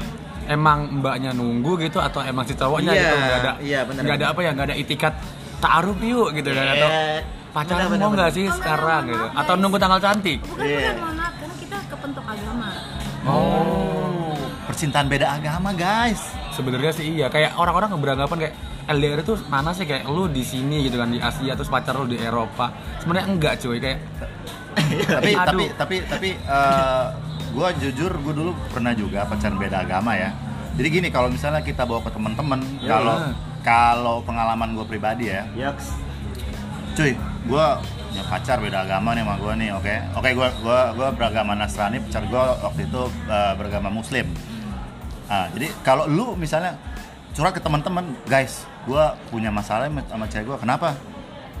[0.50, 4.16] emang mbaknya nunggu gitu atau emang si cowoknya Iya, gitu nggak ada iya, benar, nggak
[4.18, 5.14] ada apa ya nggak ada itikat
[5.56, 7.22] taaruf yuk gitu kan atau Iya.
[7.50, 9.62] pacaran Benar, mau nggak sih Oh, sekarang gitu maaf, atau guys.
[9.62, 10.74] nunggu tanggal cantik bukan Iya.
[10.76, 12.68] bukan mohon maaf karena kita kepentok agama
[13.22, 14.34] Oh,
[14.64, 16.20] percintaan beda agama guys.
[16.50, 18.54] sebenarnya sih iya kayak orang-orang beranggapan kayak
[18.86, 22.06] LDR itu mana sih kayak lu di sini gitu kan di Asia terus pacar lu
[22.06, 23.98] di Eropa sebenarnya enggak cuy kayak
[25.14, 25.46] tapi Aduh.
[25.46, 26.30] tapi tapi tapi
[27.50, 30.30] gue jujur gue dulu pernah juga pacaran beda agama ya.
[30.74, 33.30] Jadi gini kalau misalnya kita bawa ke teman-teman Ya, kalau iya.
[33.60, 35.44] kalau pengalaman gue pribadi ya.
[35.52, 35.92] Yaks.
[36.90, 37.66] cuy gue
[38.10, 39.94] punya pacar beda agama nih sama gue nih oke?
[40.14, 44.26] Oke gue gua gua beragama Nasrani pacar gue waktu itu eh, beragama Muslim.
[45.26, 46.74] Ah jadi kalau lu misalnya
[47.30, 50.98] curhat ke teman-teman guys gue punya masalah sama- sama cewek gue kenapa?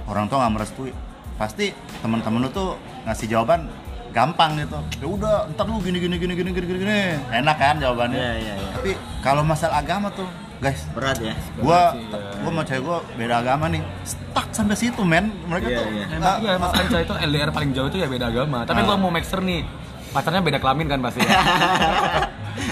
[0.06, 0.90] Orang tua nggak merestui.
[1.38, 2.74] Pasti teman-teman lu tuh
[3.06, 3.70] ngasih jawaban
[4.10, 6.98] gampang gitu ya udah ntar lu gini gini gini gini gini gini gini
[7.30, 8.70] enak kan jawabannya Iya, iya, iya.
[8.74, 10.26] tapi kalau masalah agama tuh
[10.58, 11.32] guys Berat ya.
[11.56, 12.18] gua sih, ya.
[12.38, 16.04] gua mau cewek gua beda agama nih stuck sampai situ men mereka Iya, tuh iya.
[16.10, 18.84] nggak- emang iya mas Anca itu LDR paling jauh itu ya beda agama tapi Ah.
[18.84, 19.62] gua mau make sure nih
[20.10, 21.30] pacarnya beda kelamin kan pasti ya?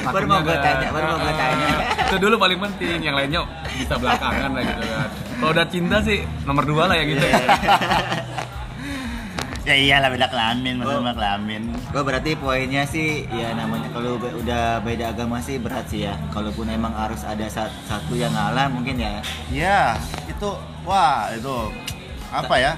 [0.05, 1.69] Baru mau gue tanya, baru mau gue Ah, tanya.
[2.03, 6.19] itu dulu paling penting yang lainnya bisa belakangan lah gitu kan kalau udah cinta sih
[6.43, 7.41] nomor dua lah ya gitu Iya,
[9.69, 10.97] ya iyalah beda kelamin Oh.
[10.97, 15.85] maksudnya kelamin Gue berarti poinnya sih ya namanya kalau be- udah beda agama sih berat
[15.87, 16.17] sih ya.
[16.29, 19.21] Kalaupun emang harus ada sa- satu yang ngalah mungkin ya.
[19.49, 19.79] ya
[20.25, 20.49] itu
[20.83, 21.53] wah itu
[22.29, 22.73] apa ya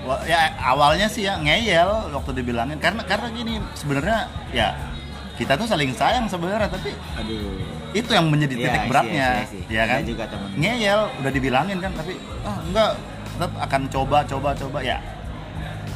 [0.00, 4.78] Wah, ya awalnya sih ya ngeyel waktu dibilangin karena karena gini sebenarnya ya
[5.34, 7.58] kita tuh saling sayang sebenarnya tapi Aduh.
[7.92, 9.62] itu yang menjadi Iya, titik I see, beratnya I see, I see.
[9.68, 10.48] ya kan juga temen.
[10.54, 12.90] ngeyel udah dibilangin kan tapi ah enggak
[13.28, 14.96] tetap akan coba coba coba ya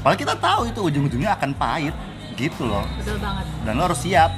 [0.03, 1.95] padahal kita tahu itu ujung-ujungnya akan pahit
[2.37, 2.85] gitu loh.
[2.99, 3.45] Betul banget.
[3.65, 4.31] Dan lo harus siap.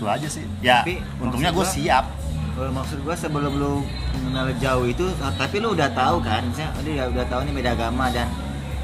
[0.00, 0.44] Itu aja sih.
[0.64, 2.04] Ya Tapi, untungnya gue siap.
[2.52, 3.80] Kalau maksud gua sebelum lu
[4.12, 5.08] mengenal jauh itu,
[5.40, 8.28] tapi lu udah tahu kan, misalnya udah udah tahu nih beda agama dan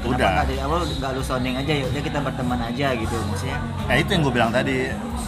[0.01, 0.29] kenapa Udah.
[0.31, 3.59] nggak dari awal nggak lu sounding aja ya udah kita berteman aja gitu maksudnya.
[3.85, 4.75] ya itu yang gue bilang tadi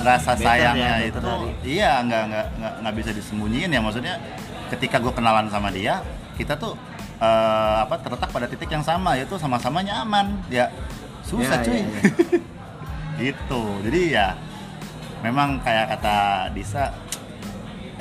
[0.01, 1.19] rasa Better sayangnya ya, itu.
[1.19, 1.49] tadi.
[1.67, 2.45] iya nggak nggak
[2.81, 3.81] nggak bisa disembunyiin ya.
[3.83, 4.15] Maksudnya
[4.71, 6.01] ketika gue kenalan sama dia
[6.39, 6.73] kita tuh
[7.21, 10.67] eh, apa terletak pada titik yang sama yaitu sama-sama nyaman ya
[11.21, 12.01] susah Ya, cuy ya, ya.
[13.29, 14.27] gitu jadi ya
[15.21, 16.89] memang kayak kata Disa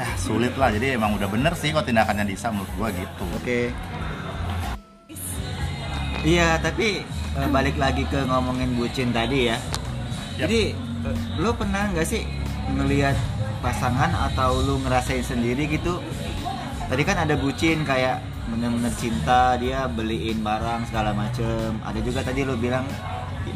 [0.01, 3.69] ya sulit lah jadi emang udah bener sih kok tindakannya Disa menurut gua gitu Oke.
[6.21, 9.57] Iya, tapi eh, balik lagi ke ngomongin bucin tadi ya.
[9.57, 10.45] Yap.
[10.45, 12.29] Jadi eh, lu pernah nggak sih
[12.77, 13.17] ngelihat
[13.65, 15.97] pasangan atau lu ngerasain sendiri gitu?
[16.93, 21.79] Tadi kan ada bucin kayak bener-bener cinta dia beliin barang segala macem.
[21.87, 22.85] Ada juga tadi lu bilang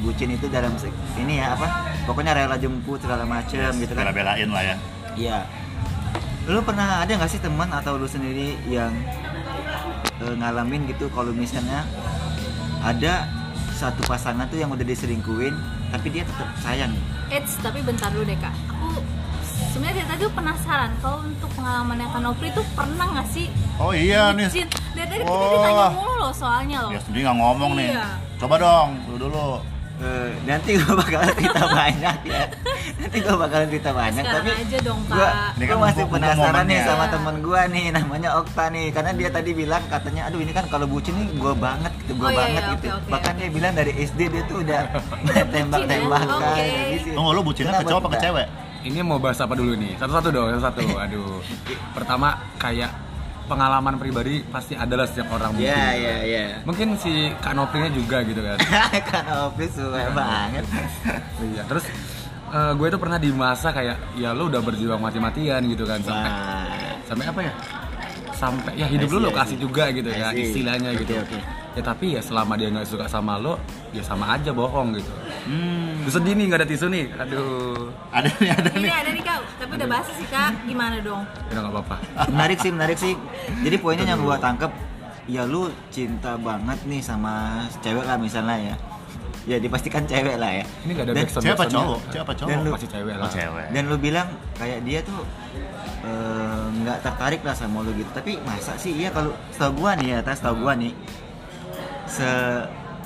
[0.00, 0.74] bucin itu dalam
[1.18, 1.66] ini ya apa?
[2.06, 4.10] Pokoknya rela jemput segala macem gitu kan?
[4.10, 4.76] bela-belain lah ya
[5.14, 5.38] Iya.
[6.50, 8.92] Lu pernah ada nggak sih teman atau lu sendiri yang
[10.20, 11.86] eh, ngalamin gitu kalau misalnya
[12.84, 13.26] ada
[13.74, 15.56] satu pasangan tuh yang udah diselingkuhin
[15.90, 16.92] tapi dia tetap sayang.
[17.32, 18.52] Eits, tapi bentar dulu deh kak.
[19.70, 24.30] Sebenarnya dari tadi penasaran kalau untuk pengalamannya Kak Nopri tuh pernah nggak sih oh iya
[24.30, 24.46] nih?
[24.48, 24.66] Dari
[25.04, 25.50] tadi kita Wah.
[25.50, 26.90] ditanya mulu loh soalnya loh.
[26.90, 28.06] dia sendiri nggak ngomong nih Iya.
[28.36, 29.48] coba dong dulu dulu
[29.94, 32.42] Eh, nanti gua bakalan cerita banyak ya.
[32.98, 35.00] Nanti gua bakalan cerita banyak Sekarang tapi aja dong.
[35.06, 35.14] Ini
[35.62, 39.54] gua kan masih penasaran nih sama temen gua nih namanya Okta nih karena dia tadi
[39.54, 42.62] bilang katanya aduh ini kan kalau bucin nih gua banget gitu gua Oh, iya, banget
[42.66, 43.38] iya, gitu oke, oke, bahkan oke.
[43.38, 44.80] dia bilang dari SD dia tuh udah
[45.54, 46.66] tembak-tembakan Oke.
[46.90, 47.08] gitu.
[47.14, 48.46] tunggu lu bucinnya ke cowok apa ke cewek
[48.84, 49.96] Ini mau bahas apa dulu nih?
[49.96, 50.84] Satu-satu dong, satu-satu.
[51.08, 51.40] Aduh.
[51.96, 52.92] Pertama kayak
[53.48, 55.68] pengalaman pribadi pasti adalah setiap orang mungkin.
[55.68, 56.44] Iya iya iya.
[56.68, 58.56] Mungkin si Kak Noprinya juga gitu kan.
[59.08, 60.64] kan Opis suka banget.
[61.40, 61.62] Iya.
[61.64, 61.84] Terus
[62.52, 66.28] eh, gue tuh pernah di masa kayak ya lu udah berjuang mati-matian gitu kan sampai
[66.28, 66.96] Wah.
[67.08, 67.52] sampai apa ya?
[68.36, 69.36] Sampai ya hidup lo I see.
[69.40, 71.14] kasih juga gitu ya istilahnya Oke, gitu.
[71.16, 71.63] oke.
[71.74, 73.58] Ya tapi ya selama dia nggak suka sama lo,
[73.90, 75.10] ya sama aja bohong gitu.
[75.44, 76.06] Hmm.
[76.06, 77.10] Lu sedih nih nggak ada tisu nih.
[77.12, 77.90] Aduh.
[78.14, 80.54] ada nih ada Ini nih ada nih kak, tapi udah bahas sih kak.
[80.64, 81.26] Gimana dong?
[81.50, 81.96] Ya nggak apa-apa.
[82.30, 83.18] Menarik sih, menarik sih.
[83.60, 84.70] Jadi poinnya yang gua tangkep
[85.26, 88.76] ya lu cinta banget nih sama cewek lah misalnya ya.
[89.44, 90.64] Ya dipastikan cewek lah ya.
[90.86, 93.20] Ini nggak ada Dan- cewek apa cowok cewek apa cowok Dan lu- Pasti cewek oh
[93.20, 93.30] lah.
[93.34, 95.20] cewek Dan lu bilang kayak dia tuh
[96.06, 98.08] eh, nggak tertarik lah sama lu gitu.
[98.14, 100.94] Tapi masa sih iya kalau setahu gua nih ya, tas setahu gua nih
[102.06, 102.28] se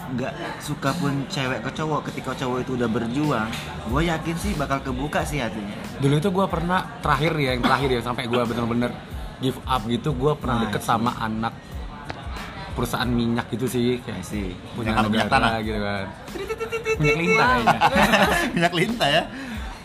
[0.09, 3.49] nggak suka pun cewek ke cowok ketika cowok itu udah berjuang
[3.85, 7.89] gue yakin sih bakal kebuka sih hatinya Dulu itu gue pernah terakhir ya yang terakhir
[7.93, 8.91] ya sampai gue bener-bener
[9.39, 10.11] give up gitu.
[10.15, 10.89] Gue pernah Nah, deket sih.
[10.89, 11.55] sama anak
[12.73, 15.51] perusahaan minyak gitu sih kayak sih punya minyak negara tanah.
[15.61, 16.07] gitu kan.
[16.97, 17.51] Minyak lintah
[18.55, 19.23] minyak lintah ya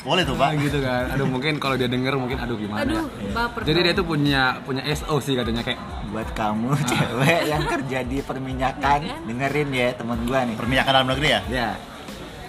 [0.03, 1.03] boleh tuh pak Nah, gitu kan.
[1.09, 2.83] Aduh mungkin kalau dia denger mungkin aduh gimana.
[2.83, 3.31] Aduh, ya.
[3.31, 3.59] baper.
[3.63, 8.17] Jadi dia tuh punya punya SO sih katanya kayak buat kamu cewek yang kerja di
[8.19, 9.21] perminyakan Iya kan?
[9.25, 11.69] dengerin ya temen gua nih perminyakan dalam negeri ya ya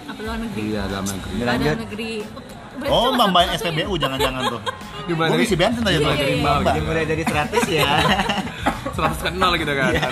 [0.04, 0.60] apa luar negeri?
[0.66, 1.34] iya dalam negeri.
[1.38, 2.12] Dalam negeri.
[2.74, 3.44] Berarti oh mbak mbak.
[3.56, 4.60] SPBU jangan-jangan tuh
[5.08, 5.46] Di mana gue nih?
[5.46, 6.60] isi bensin aja tuh Iya, iya, iya.
[6.66, 7.90] jadi mulai dari 100 ya
[8.90, 9.90] 100 ke 0 gitu kan.
[9.90, 9.94] Aduh.
[9.94, 10.10] Ya,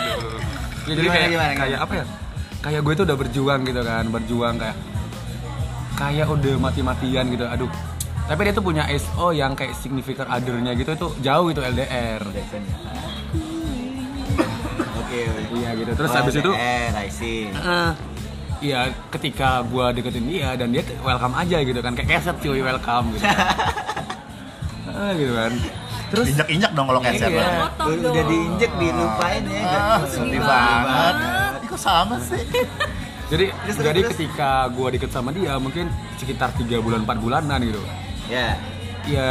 [0.89, 2.05] jadi Gimana, kayak gimana, kayak apa ya?
[2.59, 4.77] Kayak gue tuh udah berjuang gitu kan, berjuang kayak
[5.95, 7.45] kayak udah mati-matian gitu.
[7.45, 7.71] Aduh.
[8.23, 12.23] Tapi dia tuh punya SO yang kayak significant other-nya gitu itu jauh itu LDR.
[14.95, 15.21] oke
[15.53, 15.91] Iya gitu.
[15.93, 17.91] Terus Oh, habis itu eh I see eh,
[18.63, 23.11] Iya, ketika gua deketin dia dan dia welcome aja gitu kan, kayak keset cuy welcome
[23.11, 23.27] gitu.
[23.27, 23.35] Kan.
[24.87, 25.53] Eh, gitu kan.
[26.13, 27.43] Terus injak injak dong kalau keset Iya.
[27.43, 27.75] lah.
[27.75, 31.15] Potong udah diinjek dilupain ya ah sedih banget.
[31.67, 32.39] kok sama sih
[33.33, 34.11] jadi Terus, jadi terus.
[34.13, 37.81] ketika gua deket sama dia mungkin sekitar tiga bulan 4 bulanan gitu.
[38.29, 38.55] ya
[39.03, 39.29] ya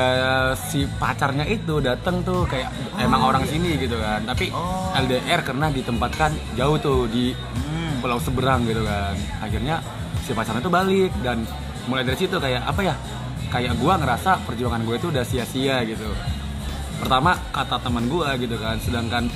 [0.58, 4.92] si pacarnya itu datang tuh kayak emang orang sini gitu kan tapi Oh.
[4.98, 8.02] LDR karena ditempatkan jauh tuh di Hmm.
[8.02, 9.80] pulau seberang gitu kan akhirnya
[10.22, 11.48] si pacarnya tuh balik dan
[11.86, 12.96] mulai dari situ kayak apa ya
[13.48, 16.10] kayak gua ngerasa perjuangan gue itu udah sia-sia gitu
[16.98, 19.32] pertama kata teman gua gitu kan sedangkan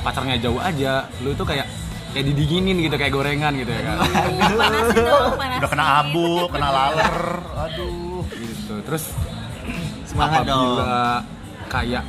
[0.00, 1.64] pacarnya jauh aja lu itu kayak
[2.12, 3.96] kayak didinginin gitu kayak gorengan gitu ya kan
[4.52, 5.58] panasin dong, panasin.
[5.58, 7.16] udah kena abu kena laler.
[7.58, 8.20] Aduh.
[8.28, 8.74] Gitu.
[8.84, 9.04] Terus
[10.04, 10.76] semangat dong.
[10.76, 11.24] apabila
[11.66, 12.04] kayak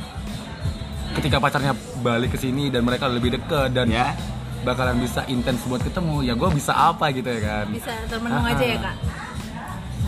[1.14, 4.12] ketika pacarnya balik ke sini dan mereka lebih deket dan Ya.
[4.60, 7.66] bakalan bisa intens buat ketemu ya gue bisa apa gitu ya kan?
[7.68, 8.96] Bisa termenung aja ya kak.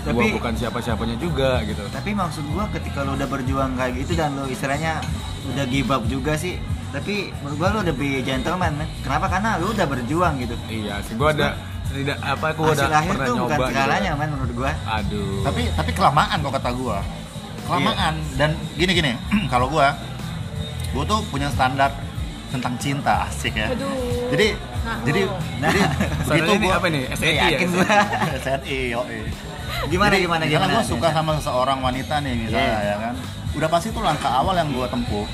[0.06, 1.82] gue Tapi- bukan siapa-siapanya juga gitu.
[1.90, 5.02] Tapi maksud gua ketika lu udah berjuang kayak gitu dan lu istilahnya
[5.50, 6.62] udah give up juga sih
[6.94, 8.88] tapi menurut gua lu udah be gentleman man.
[9.02, 9.26] kenapa?
[9.28, 10.54] Karena lu udah berjuang gitu.
[10.70, 11.14] Iya sih.
[11.18, 14.18] Gue ada tidak apa aku hasil udah akhir pernah tuh bukan nyoba gitu segalanya ya.
[14.18, 14.72] man menurut gua.
[14.86, 15.40] Aduh.
[15.46, 16.98] Tapi tapi kelamaan kok kata gua.
[17.66, 18.14] Kelamaan.
[18.14, 18.34] Iya.
[18.38, 19.12] dan gini gini.
[19.52, 19.86] Kalau gua
[20.94, 21.90] gua tuh punya standar
[22.54, 23.68] tentang cinta asik ya.
[23.74, 24.30] Aduh.
[24.32, 24.48] jadi
[24.86, 25.34] Nah, jadi oh.
[25.58, 26.78] jadi Standarnya begitu ini gua.
[26.78, 27.02] apa nih?
[27.10, 27.86] SEI Ya, ya yakin gua.
[28.46, 29.20] SNI yoi.
[29.90, 32.86] gimana Jadi, gimana gimana gue suka sama seseorang wanita nih misalnya Iya.
[32.86, 33.14] ya kan.
[33.58, 35.26] Udah pasti tuh langkah awal yang gue tempuh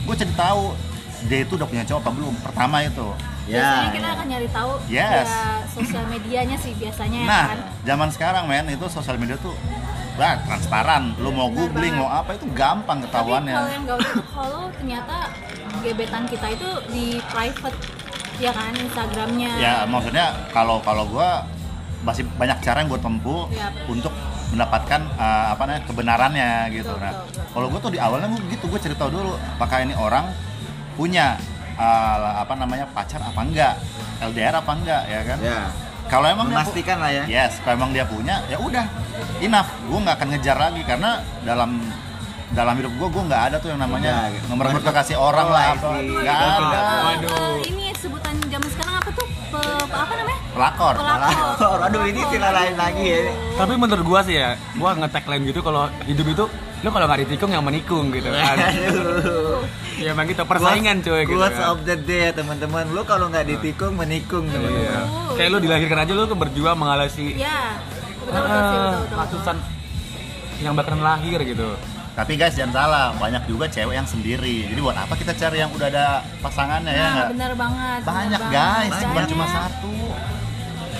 [0.00, 0.74] gue jadi tahu
[1.22, 3.08] dia itu udah punya cowok apa belum pertama itu
[3.44, 4.14] Biasanya kita ya.
[4.14, 5.26] akan nyari tahu Yes.
[5.26, 7.58] ya sosial medianya sih biasanya ya nah kan.
[7.82, 9.52] zaman sekarang men itu sosial media tuh
[10.14, 14.62] bah transparan lu mau googling mau apa itu gampang Tapi ketahuannya kalau yang gak kalau
[14.70, 15.16] ternyata
[15.80, 17.78] gebetan kita itu di private
[18.36, 21.44] ya kan Instagramnya ya maksudnya kalau kalau gua
[22.00, 23.76] masih banyak cara yang gue tempuh Yap.
[23.86, 24.08] untuk
[24.50, 27.12] mendapatkan eh, apa namanya kebenarannya gitu Betul, nah
[27.52, 30.32] kalau gue tuh di awalnya gue gitu gue cerita dulu apakah ini orang
[30.94, 31.36] punya
[31.76, 33.74] eh, apa namanya pacar apa enggak
[34.20, 35.38] LDR apa enggak ya kan?
[35.40, 35.60] Ya.
[36.10, 37.24] kalau emang dia Memastikan lah ya.
[37.24, 38.86] yes kalau emang dia punya ya udah
[39.38, 39.70] enough.
[39.86, 41.10] Gue nggak akan ngejar lagi karena
[41.42, 41.70] dalam
[42.50, 45.66] dalam hidup gue gue nggak ada tuh yang namanya Udah, nomor kasih orang Oh, lah.
[45.70, 46.80] Apa nggak ada.
[47.06, 47.62] Waduh.
[47.62, 48.89] Ini sebutan zaman sekarang
[49.90, 53.20] apa namanya pelakor pelakor Aduh ini istilah lain lagi ya.
[53.54, 56.44] Tapi menurut gua sih ya, gua nge-tagline gitu kalau hidup itu
[56.80, 58.56] lu kalau nggak ditikung yang menikung gitu kan.
[58.56, 59.60] Aduh.
[60.02, 61.76] ya emang gitu persaingan cuy gitu Quotes kan.
[61.76, 62.88] of the day teman-teman.
[62.90, 64.56] Lu kalau nggak ditikung menikung Iya.
[64.56, 65.36] teman-teman.
[65.36, 67.76] Kayak lu dilahirkan aja lu tuh berjuang mengalasi ya
[68.20, 69.56] betul betul sih betul, betul,
[70.60, 71.68] yang bakalan lahir gitu.
[72.12, 74.66] Tapi guys jangan salah, banyak juga cewek yang sendiri.
[74.66, 76.06] Jadi buat apa kita cari yang udah ada
[76.38, 77.28] pasangannya ya nah nggak?
[77.30, 78.52] benar banget benar Banyak banget.
[78.52, 79.28] guys, bukan Banyak.
[79.28, 79.92] cuma satu.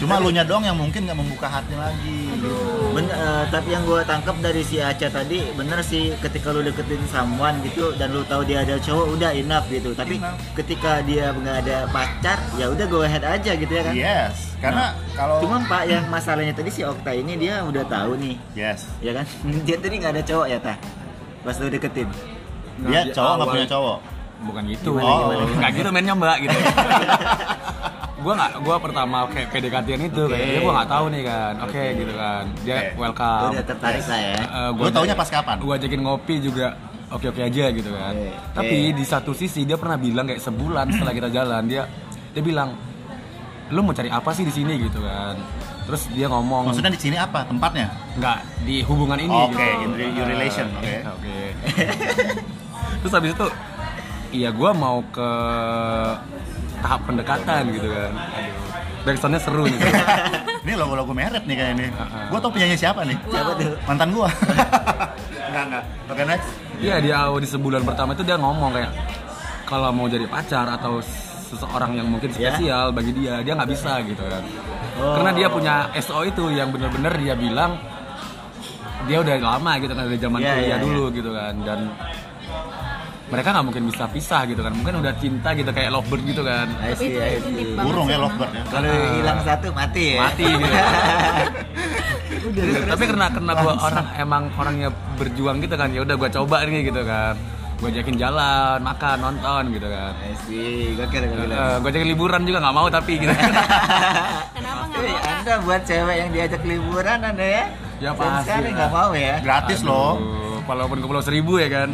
[0.01, 2.33] Cuma lu nya dong yang mungkin nggak membuka hati lagi.
[2.33, 2.89] Aduh.
[2.91, 7.05] Bener, eh, tapi yang gue tangkap dari si Aca tadi bener sih ketika lu deketin
[7.07, 10.41] someone gitu dan lu tahu dia ada cowok udah enough gitu tapi Enough.
[10.57, 14.85] ketika dia nggak ada pacar ya udah go ahead aja gitu ya kan Yes, karena
[15.13, 19.13] kalau cuman pak yang masalahnya tadi si Okta ini dia udah tahu nih yes, ya
[19.13, 19.29] kan
[19.69, 20.77] dia tadi nggak ada cowok ya tah
[21.41, 22.09] pas lu deketin
[22.81, 23.99] dia di cowok nggak punya cowok.
[24.41, 24.91] Bukan gitu.
[24.97, 25.53] Gimana, gimana?
[25.61, 26.57] Nggak gitu mainnya mbak gitu.
[28.25, 30.33] gua nggak gua pertama kayak PDKT-an itu Oke.
[30.33, 31.53] kayak dia gua nggak tahu nih kan.
[31.65, 32.45] Oke gitu kan.
[32.65, 32.89] Dia Oke.
[32.89, 33.51] lu welcome.
[33.53, 35.57] udah tertarik lah ya Eh, Lu taunya pas kapan?
[35.61, 36.67] Gua ajakin ngopi juga
[37.11, 38.13] oke-oke aja gitu kan.
[38.17, 38.31] Oke.
[38.57, 38.97] Tapi Oke.
[38.97, 41.83] di satu sisi dia pernah bilang kayak sebulan setelah kita jalan dia
[42.33, 42.73] dia bilang
[43.71, 45.37] lu mau cari apa sih di sini gitu kan.
[45.91, 47.91] Terus dia ngomong Maksudnya di sini apa tempatnya?
[48.15, 49.95] nggak di hubungan ini Oke, gitu.
[49.99, 50.95] in your relation, oke.
[51.19, 51.39] Oke.
[53.03, 53.47] Terus habis itu
[54.31, 55.29] iya gua mau ke
[56.79, 58.13] tahap pendekatan gitu kan.
[58.15, 59.03] Aduh.
[59.03, 59.81] Backsoundnya seru nih.
[60.65, 61.89] Ini logo-logo meret nih kayak ini.
[61.89, 62.25] Uh-uh.
[62.29, 63.17] Gua tau penyanyi siapa nih?
[63.27, 64.29] siapa tuh Mantan gua.
[65.51, 65.85] Enggak, enggak.
[66.07, 66.49] Oke, next.
[66.79, 68.93] Iya di awal di sebulan pertama itu dia ngomong kayak
[69.67, 71.03] kalau mau jadi pacar atau
[71.51, 72.55] seseorang yang mungkin Ya.
[72.55, 74.43] spesial bagi dia dia nggak bisa gitu kan.
[75.01, 75.17] Oh.
[75.17, 77.81] Karena dia punya SO itu yang bener-bener dia bilang
[79.09, 81.55] dia udah lama gitu kan dari zaman Iya, kuliah iya, dulu gitu kan.
[81.65, 81.79] Dan
[83.31, 84.73] mereka nggak mungkin bisa pisah gitu kan.
[84.77, 86.69] Mungkin udah cinta gitu kayak lovebird gitu kan.
[86.85, 87.73] I see, I see.
[87.81, 88.63] Burung ya lovebird ya.
[88.69, 90.21] kalau hilang satu mati ya?
[90.29, 90.77] Mati gitu.
[92.41, 96.57] Udah, tapi karena karena gua orang emang orangnya berjuang gitu kan ya udah gua coba
[96.65, 97.37] nih gitu kan
[97.81, 100.13] gua ajakin jalan makan nonton gitu kan.
[100.21, 100.93] I see.
[100.95, 103.33] Gokil gokil Eh, gua ajakin liburan juga nggak mau tapi gitu.
[104.57, 107.65] Kenapa nggak mau anda buat cewek yang diajak liburan anda ya?
[108.01, 108.77] Ya, pasti sekali lah.
[108.77, 109.35] nggak mau ya?
[109.41, 110.13] Gratis loh.
[110.17, 111.89] Aduh, walaupun ke pulau seribu ya kan.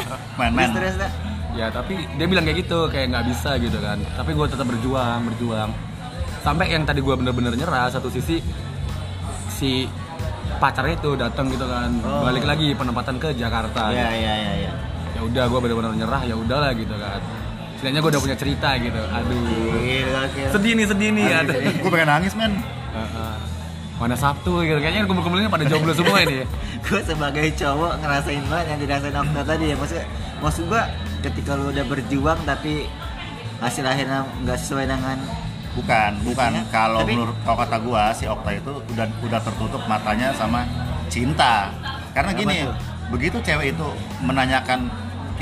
[0.38, 1.12] Terus terus Nak.
[1.52, 3.98] ya tapi dia bilang kayak gitu kayak nggak bisa gitu kan.
[4.14, 5.70] Tapi gue tetap berjuang berjuang.
[6.42, 8.38] Sampai yang tadi gue bener-bener nyerah satu sisi
[9.50, 9.86] si
[10.58, 11.90] pacarnya itu datang gitu kan.
[12.06, 12.22] Oh.
[12.26, 13.90] balik lagi penempatan ke Jakarta.
[13.90, 14.72] Ya ya ya ya
[15.22, 17.20] ya udah gue bener-bener nyerah ya udahlah gitu kan
[17.72, 19.42] setidaknya gue udah punya cerita gitu aduh
[20.50, 22.52] sedih nih sedih nih aduh Gue pengen nangis, men.
[22.92, 23.34] Heeh.
[23.92, 26.46] mana Sabtu gitu kayaknya kumpul-kumpulnya pada jomblo semua ini ya
[26.84, 30.02] gue sebagai cowok ngerasain banget yang dirasain Okta tadi ya maksud
[30.42, 30.82] maksud gue
[31.22, 32.90] ketika lu udah berjuang tapi
[33.58, 35.18] hasil akhirnya nggak sesuai dengan
[35.72, 36.52] Bukan, bukan.
[36.68, 40.68] Kalau tapi- menurut kalau kata gua si Okta itu udah udah tertutup matanya sama
[41.08, 41.72] cinta.
[42.12, 42.74] Karena Kenapa gini, tuh?
[43.08, 43.88] begitu cewek itu
[44.20, 44.92] menanyakan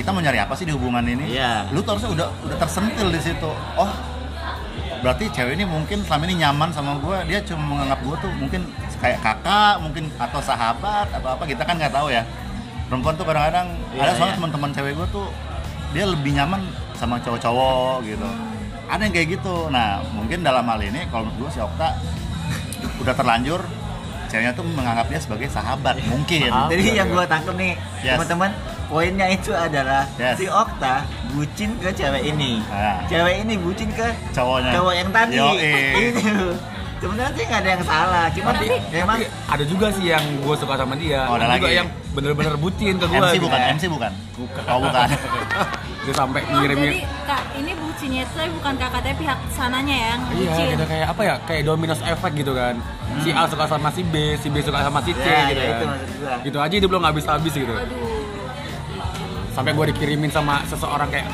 [0.00, 1.36] kita mau nyari apa sih di hubungan ini?
[1.36, 1.68] Iya.
[1.76, 3.50] Lu tuh harusnya udah udah tersentil di situ.
[3.76, 3.90] Oh,
[5.04, 8.64] berarti cewek ini mungkin selama ini nyaman sama gua, dia cuma menganggap gua tuh mungkin
[9.00, 12.24] kayak kakak, mungkin atau sahabat atau apa kita kan nggak tahu ya.
[12.88, 14.38] Perempuan tuh kadang-kadang Iya, ada soalnya iya.
[14.40, 15.26] teman-teman cewek gua tuh
[15.92, 16.60] dia lebih nyaman
[16.96, 18.28] sama cowok-cowok gitu.
[18.90, 19.70] Ada yang kayak gitu.
[19.70, 21.94] Nah, mungkin dalam hal ini kalau menurut gue si Okta
[22.98, 23.62] udah terlanjur
[24.30, 26.50] ceweknya tuh menganggap dia sebagai sahabat mungkin.
[26.50, 28.18] Jadi yang gue tangkap nih Yes.
[28.18, 28.50] teman-teman
[28.90, 30.34] poinnya itu adalah Yes.
[30.34, 33.06] si Okta bucin ke cewek ini Nah.
[33.06, 34.74] cewek ini bucin ke Cowoknya.
[34.74, 35.36] cowok yang tadi
[36.02, 36.34] itu
[36.98, 40.54] sebenarnya sih nggak ada yang salah cuma Tapi- memang Tapi ada juga sih yang gue
[40.54, 41.78] suka sama dia Oh, ada ada juga lagi.
[41.78, 44.12] yang bener-bener bucin ke gue MC bukan, MC bukan.
[44.66, 45.06] Oh, bukan.
[46.04, 49.94] dia sampai Oh, ngirimin jadi kak ini bucinnya itu tapi bukan kakak tapi pihak sananya
[49.94, 51.34] ya yang Iya, bucin gitu kayak apa ya?
[51.44, 52.74] Kayak Dominos effect gitu kan.
[53.20, 55.68] Si A suka sama si B, si B suka sama si C Ya, gitu ya,
[55.68, 55.76] kan.
[55.76, 56.38] itu maksud.
[56.42, 57.74] Gitu aja lo nggak habis-habis gitu.
[57.74, 58.19] aduh
[59.50, 61.26] Sampai gue dikirimin sama seseorang kayak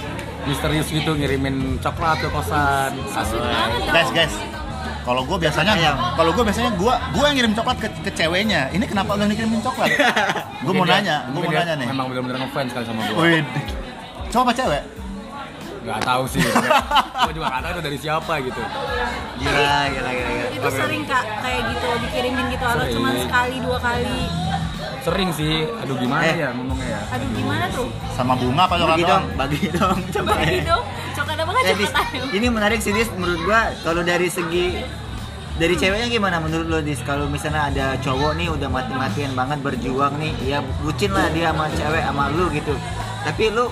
[0.49, 2.93] misterius gitu ngirimin coklat ke kosan.
[3.93, 4.35] guys, guys.
[5.07, 5.97] Kalau gue biasanya, Ayam.
[6.19, 8.75] kalau gue biasanya gue gue yang ngirim coklat ke, ke ceweknya.
[8.75, 9.95] Ini kenapa lo yang dikirimin coklat?
[10.67, 11.87] gue mau nanya, gue mau dia nanya nih.
[11.95, 13.39] Memang benar-benar ngefans kali sama gue.
[14.37, 14.83] Apa cewek?
[15.87, 16.43] nggak tahu sih
[17.31, 18.63] gue juga nggak tahu itu dari siapa gitu
[19.39, 19.53] Gila,
[19.95, 20.49] gila, gila, gila.
[20.51, 24.19] itu sering kak kayak gitu dikirimin gitu atau cuma sekali dua kali
[25.07, 25.71] sering sih.
[25.79, 26.35] Aduh gimana Eh.
[26.37, 27.01] ya ngomongnya ya?
[27.15, 27.87] Aduh gimana tuh?
[28.11, 28.91] Sama bunga apa coklat?
[28.93, 30.65] Bagi dong, bagi dong, coba bagi ya.
[30.67, 30.85] dong.
[31.15, 32.23] Coklat apa Eh, coklat ayo?
[32.33, 34.83] ini menarik sih Dis, menurut gua kalau dari segi
[35.57, 40.13] dari ceweknya gimana menurut lo Dis kalau misalnya ada cowok nih udah mati-matian banget berjuang
[40.17, 42.75] nih ya bucin lah dia sama cewek sama lu gitu.
[43.23, 43.71] Tapi lu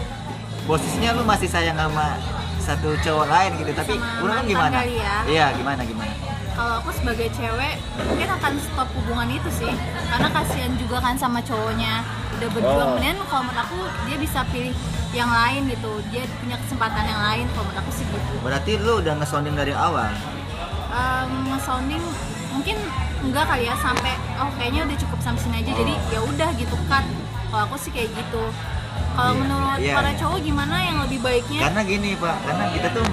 [0.65, 2.17] posisinya lu masih sayang sama
[2.57, 3.73] satu cowok lain gitu.
[3.73, 4.77] Tapi mantan gimana?
[4.83, 5.15] ya.
[5.27, 6.09] iya gimana gimana
[6.55, 9.73] kalau aku sebagai cewek mungkin akan stop hubungan itu sih.
[10.07, 12.07] Karena kasihan juga kan sama cowoknya.
[12.35, 12.87] Udah berjuang Oh.
[12.95, 14.75] kemudian kalau menurut aku dia bisa pilih
[15.11, 15.91] yang lain gitu.
[16.11, 18.35] Dia punya kesempatan yang lain kalau menurut aku sih gitu.
[18.41, 20.11] Berarti lu udah ngesounding dari awal?
[20.95, 22.03] Um, sounding
[22.55, 22.79] mungkin
[23.19, 26.77] enggak kali ya sampai oh kayaknya udah cukup sampai sini aja jadi ya udah gitu
[26.87, 27.03] kan
[27.51, 28.43] kalau aku sih kayak gitu.
[29.15, 30.19] Kalau Iya, menurut iya, para iya.
[30.19, 31.67] cowok gimana yang lebih baiknya?
[31.67, 33.07] Karena gini pak karena kita tuh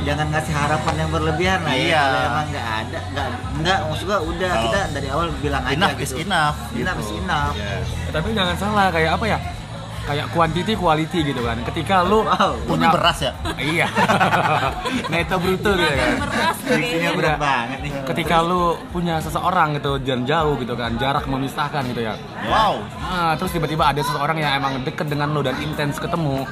[0.00, 2.00] jangan ngasih harapan yang berlebihan lah ya Iya.
[2.00, 3.26] kalau emang nggak ada nggak
[3.58, 6.56] nggak maksud gua udah Kalau kita dari awal bilang aja Enough is gitu enough.
[6.72, 7.20] Enough is gitu.
[7.20, 7.54] enough.
[7.54, 7.72] Iya.
[7.82, 9.38] Ya, tapi jangan salah kayak apa ya
[10.08, 11.60] kayak quantity quality gitu kan.
[11.62, 13.32] Ketika lu Wow, Lu ini beras ya?
[13.56, 13.86] iya.
[15.12, 16.10] Neto bruto gitu kan.
[16.18, 17.10] beras kayaknya.
[17.12, 17.36] berat Udah.
[17.38, 17.92] banget nih.
[18.04, 22.16] Ketika lu punya seseorang gitu dan jauh gitu kan jarak memisahkan gitu ya.
[22.44, 22.80] Wow.
[22.80, 26.48] Nah, terus tiba-tiba ada seseorang yang emang deket dengan lo dan intens ketemu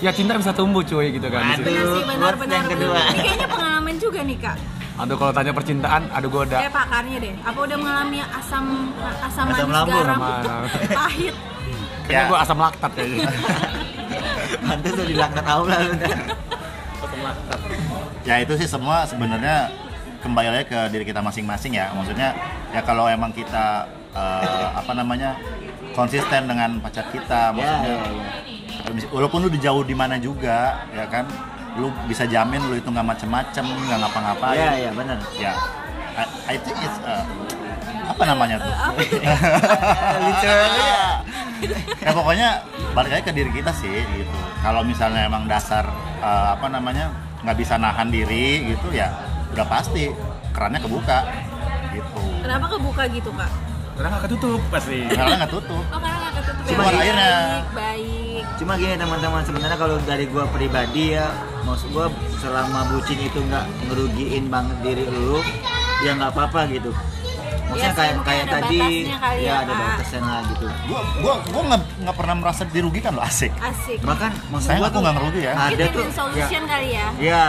[0.00, 1.44] ya cinta bisa tumbuh cuy gitu kan.
[1.54, 2.98] Aduh, benar quotes benar yang kedua.
[3.06, 4.56] ini kayaknya pengalaman juga nih kak.
[4.94, 9.44] Aduh kalau tanya percintaan aduh gue udah eh pakarnya deh apa udah mengalami asam asam,
[9.44, 10.06] Asam manis lambung.
[10.06, 10.18] garam?
[10.22, 10.70] Sama-
[11.02, 11.34] pahit
[12.04, 12.28] Ya.
[12.28, 13.24] gue asam laktat kayaknya
[14.68, 16.10] pantas udah dilaknat Allah lu ntar.
[18.24, 19.68] Ya itu sih semua sebenarnya
[20.20, 21.92] kembali lagi ke diri kita masing-masing ya.
[21.92, 22.32] Maksudnya
[22.72, 25.36] ya kalau emang kita eh, apa namanya
[25.92, 27.98] konsisten dengan pacar kita, ya maksudnya ya
[28.98, 31.24] ya walaupun lu di jauh di mana juga, ya kan,
[31.78, 34.58] lu bisa jamin lu itu nggak macem-macem, nggak ngapa-ngapain.
[34.58, 35.52] ya ya benar Ya,
[36.18, 37.22] I, I think it's uh,
[38.04, 38.74] apa namanya tuh?
[40.26, 40.84] literally
[41.72, 42.48] ya ya pokoknya
[42.92, 44.34] balik lagi ke diri kita sih gitu.
[44.60, 45.88] Kalau misalnya emang dasar
[46.20, 47.08] uh, apa namanya
[47.44, 49.12] nggak bisa nahan diri gitu ya
[49.52, 50.08] udah pasti
[50.50, 51.18] kerannya kebuka
[51.92, 52.20] gitu.
[52.42, 53.50] kenapa kebuka gitu kak
[53.94, 55.84] karena nggak ketutup pasti Karena nggak tutup.
[55.86, 56.98] oh karena nggak ketutup Cuma ya?
[56.98, 57.30] airnya.
[57.30, 61.30] baik baik cuma gini teman-teman sebenarnya kalau dari gua pribadi ya
[61.62, 62.06] maksud gua
[62.40, 65.38] selama bucin itu nggak ngerugiin banget diri lu
[66.02, 66.90] ya nggak apa-apa gitu
[67.64, 68.78] maksudnya Ya kayak kayak ada tadi
[69.14, 69.80] kali ya ya, ada Kak.
[69.80, 73.52] batasnya lah gitu Gua gua gua nggak nggak pernah merasa dirugikan loh asik.
[73.56, 75.52] asik bahkan maksud Sayang gua aku tuh nggak ngerugi ya.
[75.54, 77.44] ada tuh ya, solution kali ya ya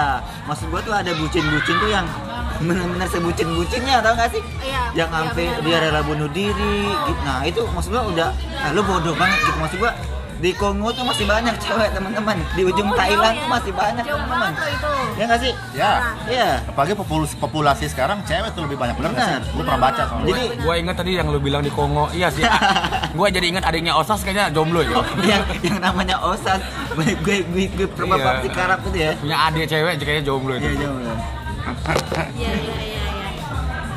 [0.46, 2.08] maksud gua tuh ada bucin-bucin tuh yang
[2.56, 7.22] bener-bener sebucin-bucinnya tau gak sih Iya, yang iya, sampai benar, dia rela bunuh diri gitu.
[7.22, 9.92] nah itu maksud gua udah ah, lu bodoh banget gitu maksud gua
[10.36, 13.40] di Kongo tuh masih banyak cewek teman-teman di ujung Oh, Thailand ya.
[13.40, 15.92] tuh masih banyak teman-teman banget loh itu ya nggak sih Ya.
[16.26, 19.42] iya Apalagi populasi, populasi sekarang cewek tuh lebih banyak bener nggak Benar.
[19.42, 19.52] sih?
[19.52, 20.28] Lu pernah baca soalnya.
[20.30, 22.44] Jadi- gue inget tadi yang lu bilang di Kongo iya sih
[23.18, 26.60] gue jadi inget adiknya Osas kayaknya jomblo ya yang yang namanya Osas
[26.92, 28.44] gue gue gue, gue perbapak Iya.
[28.44, 31.16] si karap itu ya punya adik cewek kayaknya jomblo itu iya jauh Iya
[32.36, 33.04] iya iya iya.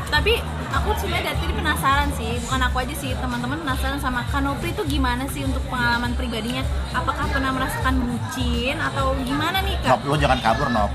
[0.09, 0.33] Tapi
[0.72, 4.83] aku sebenarnya dari tadi penasaran sih, bukan aku aja sih, teman-teman penasaran sama Kanopri itu
[4.87, 6.62] gimana sih untuk pengalaman pribadinya?
[6.92, 10.09] Apakah pernah merasakan bucin atau gimana nih Nop, kak?
[10.09, 10.92] lu jangan kabur, Nop.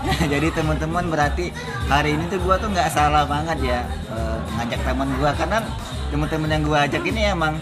[0.32, 1.52] jadi teman-teman berarti
[1.84, 5.60] hari ini tuh gua tuh nggak salah banget ya eh, ngajak teman gua karena
[6.08, 7.60] teman-teman yang gua ajak ini emang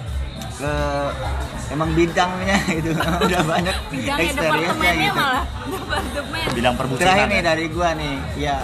[0.54, 0.72] ke
[1.74, 2.90] emang bidangnya gitu
[3.26, 6.46] udah banyak Bidangnya departemennya gitu malah departemen.
[6.54, 7.02] Bilang perbucinan.
[7.02, 7.44] terakhir nih ya.
[7.44, 8.56] dari gua nih ya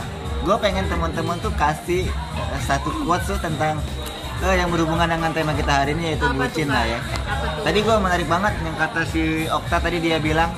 [0.44, 2.04] gua pengen teman-teman tuh kasih
[2.36, 3.80] eh, satu quotes tuh tentang
[4.44, 7.64] eh, yang berhubungan dengan tema kita hari ini yaitu Apa tuh, bucin lah ya tuh?
[7.64, 10.52] Tadi gua menarik banget yang kata si Okta tadi dia bilang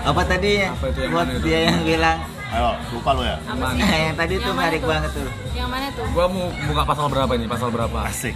[0.00, 1.44] apa tadi Apa itu yang buat mana itu?
[1.44, 2.18] dia yang bilang
[2.50, 3.36] Ayo, lupa lu ya.
[3.46, 3.82] Apa sih?
[4.10, 4.90] yang tadi tuh Yang mana menarik tuh?
[4.90, 5.28] banget tuh.
[5.54, 6.04] Yang mana tuh?
[6.10, 8.34] gue mau buka pasal berapa ini pasal berapa Asik.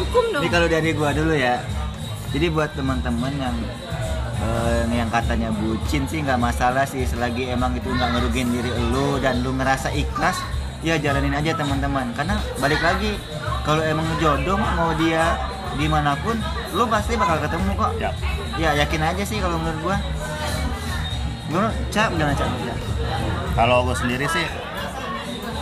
[0.00, 0.40] Hukum dong.
[0.40, 1.60] Ini kalau dari gua dulu ya.
[2.32, 3.52] Jadi buat teman-teman yang
[4.44, 9.16] eh, yang katanya bucin sih nggak masalah sih selagi emang itu nggak ngerugiin diri lu
[9.18, 10.38] dan lu ngerasa ikhlas
[10.84, 13.16] ya jalanin aja teman-teman karena balik lagi
[13.64, 15.34] kalau emang jodoh mau dia
[15.74, 16.36] di mana pun
[16.76, 18.10] lu pasti bakal ketemu kok Ya.
[18.60, 19.96] ya yakin aja sih kalau menurut gua
[21.50, 22.78] gua cap gimana cap Cap?
[23.54, 24.42] Kalau gue sendiri sih,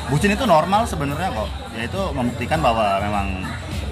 [0.09, 1.49] bucin itu normal sebenarnya kok.
[1.77, 3.45] Yaitu membuktikan bahwa memang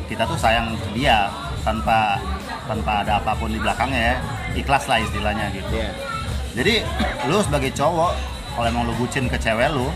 [0.09, 1.29] kita tuh sayang dia
[1.61, 2.17] tanpa
[2.65, 4.19] tanpa ada apa pun di belakangnya ya.
[4.53, 5.71] Ikhlas lah istilahnya gitu.
[5.73, 5.91] Iya.
[6.51, 6.75] Jadi
[7.27, 8.13] lu sebagai cowok,
[8.53, 9.87] kalau emang lu bucin ke cewek lu,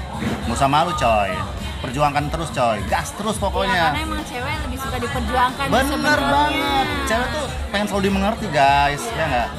[0.47, 1.35] nggak usah malu coy.
[1.83, 3.83] Perjuangkan terus coy, gas terus Ya, pokoknya.
[3.93, 6.87] karena emang cewek lebih suka diperjuangkan Bener banget.
[7.05, 9.51] Cewek tuh pengen selalu dimengerti guys, ya nggak?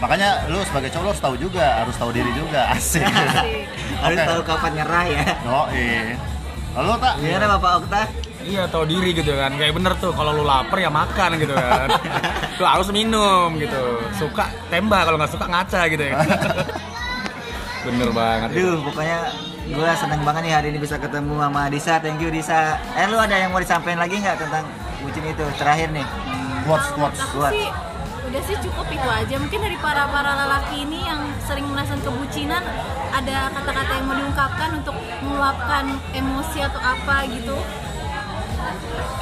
[0.00, 3.68] makanya lu sebagai cowok lu harus tahu juga harus tahu diri juga asik Asik.
[4.00, 4.28] Harus Oke.
[4.32, 5.22] tahu kapan nyerah ya.
[5.44, 6.16] oh iya
[6.72, 8.02] lalu tak Gimana Bapak Okta?
[8.40, 9.52] Iya tahu diri gitu kan.
[9.56, 11.88] Kayak bener tuh kalau lu lapar ya makan gitu kan.
[12.60, 13.80] Lu harus minum gitu.
[14.16, 16.16] Suka tembak kalau nggak suka ngaca gitu ya.
[17.80, 19.32] Bener banget Aduh, pokoknya
[19.64, 21.96] gue seneng banget nih hari ini bisa ketemu sama Disa.
[21.96, 22.76] Thank you Disa.
[22.92, 24.68] Eh lu ada yang mau disampaikan lagi nggak tentang
[25.00, 25.44] bucin itu?
[25.56, 26.06] Terakhir nih.
[26.68, 27.24] quotes quotes
[27.56, 27.68] sih?
[28.28, 29.34] Udah sih cukup itu aja.
[29.40, 32.62] Mungkin dari para para lelaki ini yang sering merasakan kebucinan
[33.10, 37.56] ada kata-kata yang mau diungkapkan untuk meluapkan emosi atau apa gitu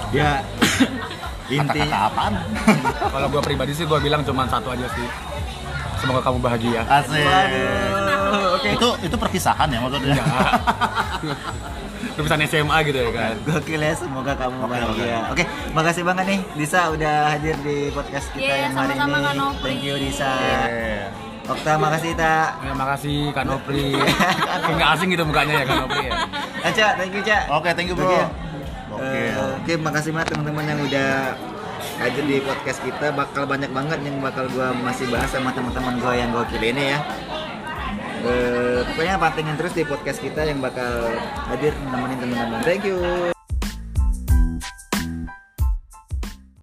[0.08, 0.40] Ya.
[1.48, 2.36] Intinya apaan
[3.12, 5.08] kalau gue pribadi sih gue bilang cuma satu aja sih
[5.98, 8.68] semoga kamu bahagia asik Waduh, oke.
[8.70, 10.52] itu itu perpisahan ya maksudnya Enggak.
[12.14, 15.18] Lulusan SMA gitu ya kan Gokil ya, semoga kamu Oke, bahagia.
[15.30, 19.38] Oke, makasih banget nih Disa udah hadir di podcast kita Iya, yang hari sama-sama, ini.
[19.40, 19.64] Nopri.
[19.64, 20.30] Thank you Disa.
[20.30, 21.08] Iya.
[21.48, 22.36] Okta, makasih Ta.
[22.60, 23.96] Terima kasih Kak Nopri
[24.68, 26.12] Kayak asing gitu mukanya ya Kak Nopri ya
[26.60, 27.38] Aca, thank you Ca.
[27.48, 28.22] oke thank you bro Oke.
[28.98, 29.32] Oke Eh,
[29.62, 31.10] Oke, makasih banget teman-teman yang udah
[32.02, 33.14] hadir di podcast kita.
[33.14, 36.98] Bakal banyak banget yang bakal gua masih bahas sama teman-teman gua yang gokil ini ya.
[38.18, 41.14] Eh, pokoknya pantengin terus di podcast kita yang bakal
[41.46, 42.60] hadir nemenin teman-teman.
[42.66, 43.37] Thank you.